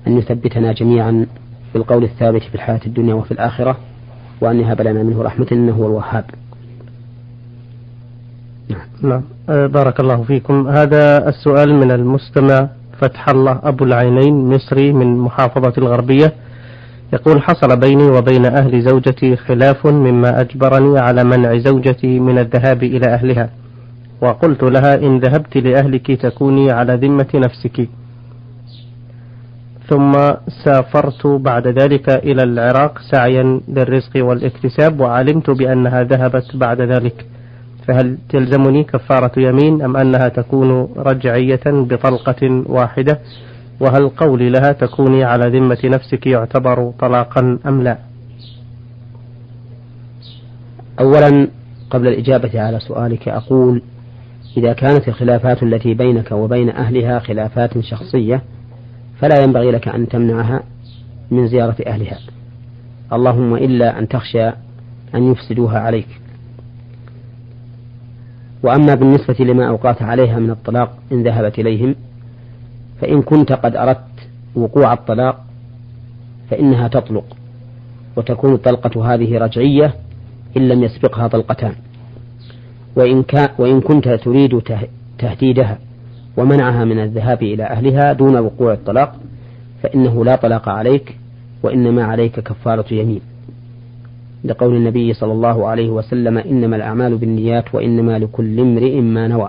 أن 0.07 0.19
يثبتنا 0.19 0.73
جميعا 0.73 1.27
بالقول 1.75 2.05
الثابت 2.05 2.43
في 2.43 2.55
الحياة 2.55 2.81
الدنيا 2.87 3.15
وفي 3.15 3.33
الآخرة 3.33 3.77
وأن 4.41 4.61
يهب 4.61 4.81
لنا 4.81 5.03
منه 5.03 5.23
رحمة 5.23 5.47
إنه 5.53 5.73
هو 5.73 5.87
الوهاب. 5.87 6.25
نعم. 9.03 9.23
أه، 9.49 9.67
بارك 9.67 10.01
الله 10.01 10.23
فيكم. 10.23 10.69
هذا 10.69 11.29
السؤال 11.29 11.75
من 11.75 11.91
المستمع 11.91 12.69
فتح 13.01 13.29
الله 13.29 13.61
أبو 13.63 13.85
العينين 13.85 14.35
مصري 14.35 14.93
من 14.93 15.19
محافظة 15.19 15.73
الغربية. 15.79 16.33
يقول 17.13 17.43
حصل 17.43 17.81
بيني 17.81 18.05
وبين 18.05 18.47
أهل 18.47 18.83
زوجتي 18.83 19.37
خلاف 19.37 19.87
مما 19.87 20.41
أجبرني 20.41 20.99
على 20.99 21.25
منع 21.25 21.59
زوجتي 21.59 22.21
من 22.21 22.39
الذهاب 22.39 22.83
إلى 22.83 23.07
أهلها. 23.07 23.51
وقلت 24.21 24.63
لها 24.63 24.95
إن 24.95 25.19
ذهبت 25.19 25.57
لأهلك 25.57 26.11
تكوني 26.11 26.71
على 26.71 26.95
ذمة 26.95 27.29
نفسك. 27.35 27.89
ثم 29.89 30.13
سافرت 30.65 31.27
بعد 31.27 31.67
ذلك 31.67 32.11
إلى 32.11 32.43
العراق 32.43 32.99
سعيا 33.11 33.61
للرزق 33.69 34.25
والاكتساب 34.25 35.01
وعلمت 35.01 35.51
بأنها 35.51 36.03
ذهبت 36.03 36.57
بعد 36.57 36.81
ذلك. 36.81 37.27
فهل 37.87 38.19
تلزمني 38.29 38.85
كفارة 38.85 39.33
يمين 39.37 39.83
أم 39.83 39.97
أنها 39.97 40.29
تكون 40.29 40.89
رجعية 40.97 41.61
بطلقة 41.67 42.63
واحدة؟ 42.67 43.21
وهل 43.81 44.09
قولي 44.09 44.51
لها 44.51 44.73
تكوني 44.73 45.25
على 45.25 45.59
ذمة 45.59 45.79
نفسك 45.85 46.27
يعتبر 46.27 46.93
طلاقا 46.99 47.59
أم 47.67 47.83
لا؟ 47.83 47.99
أولا 51.01 51.49
قبل 51.91 52.09
الإجابة 52.09 52.61
على 52.61 52.81
سؤالك 52.81 53.29
أقول 53.29 53.83
إذا 54.57 54.73
كانت 54.73 55.09
الخلافات 55.09 55.63
التي 55.63 55.95
بينك 55.95 56.33
وبين 56.33 56.71
أهلها 56.71 57.19
خلافات 57.19 57.79
شخصية 57.79 58.43
فلا 59.21 59.43
ينبغي 59.43 59.71
لك 59.71 59.89
أن 59.89 60.09
تمنعها 60.09 60.63
من 61.31 61.49
زيارة 61.49 61.77
أهلها. 61.87 62.19
اللهم 63.13 63.55
إلا 63.55 63.99
أن 63.99 64.09
تخشى 64.09 64.49
أن 65.15 65.33
يفسدوها 65.33 65.79
عليك. 65.79 66.09
وأما 68.65 68.95
بالنسبة 68.95 69.45
لما 69.45 69.69
أوقات 69.69 70.03
عليها 70.03 70.39
من 70.39 70.51
الطلاق 70.51 70.97
إن 71.13 71.23
ذهبت 71.23 71.59
إليهم 71.59 71.95
فإن 73.01 73.23
كنت 73.23 73.53
قد 73.53 73.77
أردت 73.77 74.29
وقوع 74.55 74.93
الطلاق 74.93 75.45
فإنها 76.51 76.89
تطلق 76.89 77.25
وتكون 78.17 78.55
الطلقة 78.55 79.15
هذه 79.15 79.39
رجعية 79.39 79.95
إن 80.57 80.69
لم 80.69 80.83
يسبقها 80.83 81.29
طلقتان. 81.29 81.75
وإن, 82.97 83.25
وإن 83.59 83.81
كنت 83.81 84.09
تريد 84.09 84.63
تهديدها 85.19 85.79
ومنعها 86.37 86.85
من 86.85 86.99
الذهاب 86.99 87.43
إلى 87.43 87.65
أهلها 87.65 88.13
دون 88.13 88.37
وقوع 88.37 88.73
الطلاق 88.73 89.17
فإنه 89.83 90.25
لا 90.25 90.37
طلاق 90.37 90.69
عليك 90.69 91.17
وإنما 91.63 92.05
عليك 92.05 92.41
كفارة 92.41 92.95
يمين. 92.95 93.21
لقول 94.45 94.77
النبي 94.77 95.13
صلى 95.13 95.33
الله 95.33 95.69
عليه 95.69 95.91
وسلم 95.91 96.39
إنما 96.39 96.77
الأعمال 96.77 97.19
بالنيات 97.19 97.75
وإنما 97.75 98.19
لكل 98.19 98.61
امرئ 98.61 99.01
ما 99.01 99.29
نوى. 99.29 99.49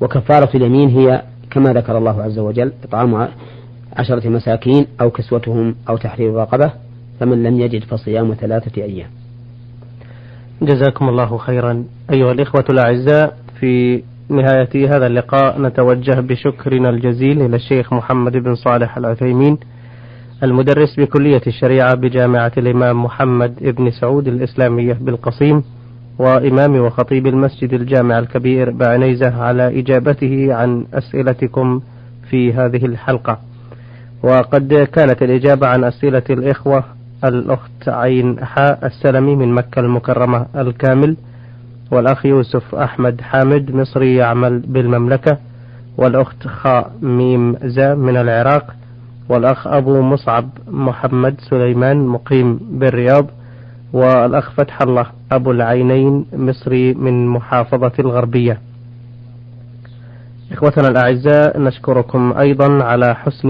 وكفارة 0.00 0.56
اليمين 0.56 0.88
هي 0.88 1.22
كما 1.50 1.72
ذكر 1.72 1.98
الله 1.98 2.22
عز 2.22 2.38
وجل 2.38 2.72
إطعام 2.84 3.28
عشرة 3.96 4.28
مساكين 4.28 4.86
أو 5.00 5.10
كسوتهم 5.10 5.74
أو 5.88 5.96
تحرير 5.96 6.34
رقبة 6.34 6.72
فمن 7.20 7.42
لم 7.42 7.60
يجد 7.60 7.84
فصيام 7.84 8.34
ثلاثة 8.34 8.82
أيام. 8.82 9.10
جزاكم 10.62 11.08
الله 11.08 11.36
خيرا. 11.38 11.84
أيها 12.12 12.32
الإخوة 12.32 12.64
الأعزاء 12.70 13.36
في 13.60 14.02
نهاية 14.28 14.96
هذا 14.96 15.06
اللقاء 15.06 15.60
نتوجه 15.60 16.20
بشكرنا 16.20 16.90
الجزيل 16.90 17.42
إلى 17.42 17.56
الشيخ 17.56 17.92
محمد 17.92 18.32
بن 18.32 18.54
صالح 18.54 18.96
العثيمين. 18.96 19.58
المدرس 20.42 21.00
بكلية 21.00 21.40
الشريعة 21.46 21.94
بجامعة 21.94 22.52
الإمام 22.58 23.04
محمد 23.04 23.54
بن 23.62 23.90
سعود 23.90 24.28
الإسلامية 24.28 24.92
بالقصيم 25.00 25.62
وإمام 26.18 26.76
وخطيب 26.76 27.26
المسجد 27.26 27.72
الجامع 27.74 28.18
الكبير 28.18 28.70
بعنيزة 28.70 29.42
على 29.42 29.80
إجابته 29.80 30.54
عن 30.54 30.84
أسئلتكم 30.94 31.80
في 32.30 32.52
هذه 32.52 32.86
الحلقة. 32.86 33.38
وقد 34.22 34.88
كانت 34.92 35.22
الإجابة 35.22 35.66
عن 35.66 35.84
أسئلة 35.84 36.22
الإخوة 36.30 36.84
الأخت 37.24 37.88
عين 37.88 38.44
حاء 38.44 38.86
السلمي 38.86 39.36
من 39.36 39.54
مكة 39.54 39.80
المكرمة 39.80 40.46
الكامل 40.56 41.16
والأخ 41.92 42.26
يوسف 42.26 42.74
أحمد 42.74 43.20
حامد 43.20 43.74
مصري 43.74 44.14
يعمل 44.16 44.58
بالمملكة 44.58 45.38
والأخت 45.98 46.46
خاء 46.46 46.92
ميم 47.02 47.56
زا 47.64 47.94
من 47.94 48.16
العراق 48.16 48.74
والأخ 49.30 49.66
أبو 49.66 50.00
مصعب 50.00 50.48
محمد 50.68 51.40
سليمان 51.40 52.06
مقيم 52.06 52.60
بالرياض 52.70 53.26
والأخ 53.92 54.50
فتح 54.50 54.82
الله 54.82 55.06
أبو 55.32 55.50
العينين 55.50 56.26
مصري 56.32 56.94
من 56.94 57.26
محافظة 57.26 57.92
الغربية. 57.98 58.60
إخوتنا 60.52 60.88
الأعزاء 60.88 61.60
نشكركم 61.60 62.32
أيضا 62.38 62.84
على 62.84 63.14
حسن 63.14 63.49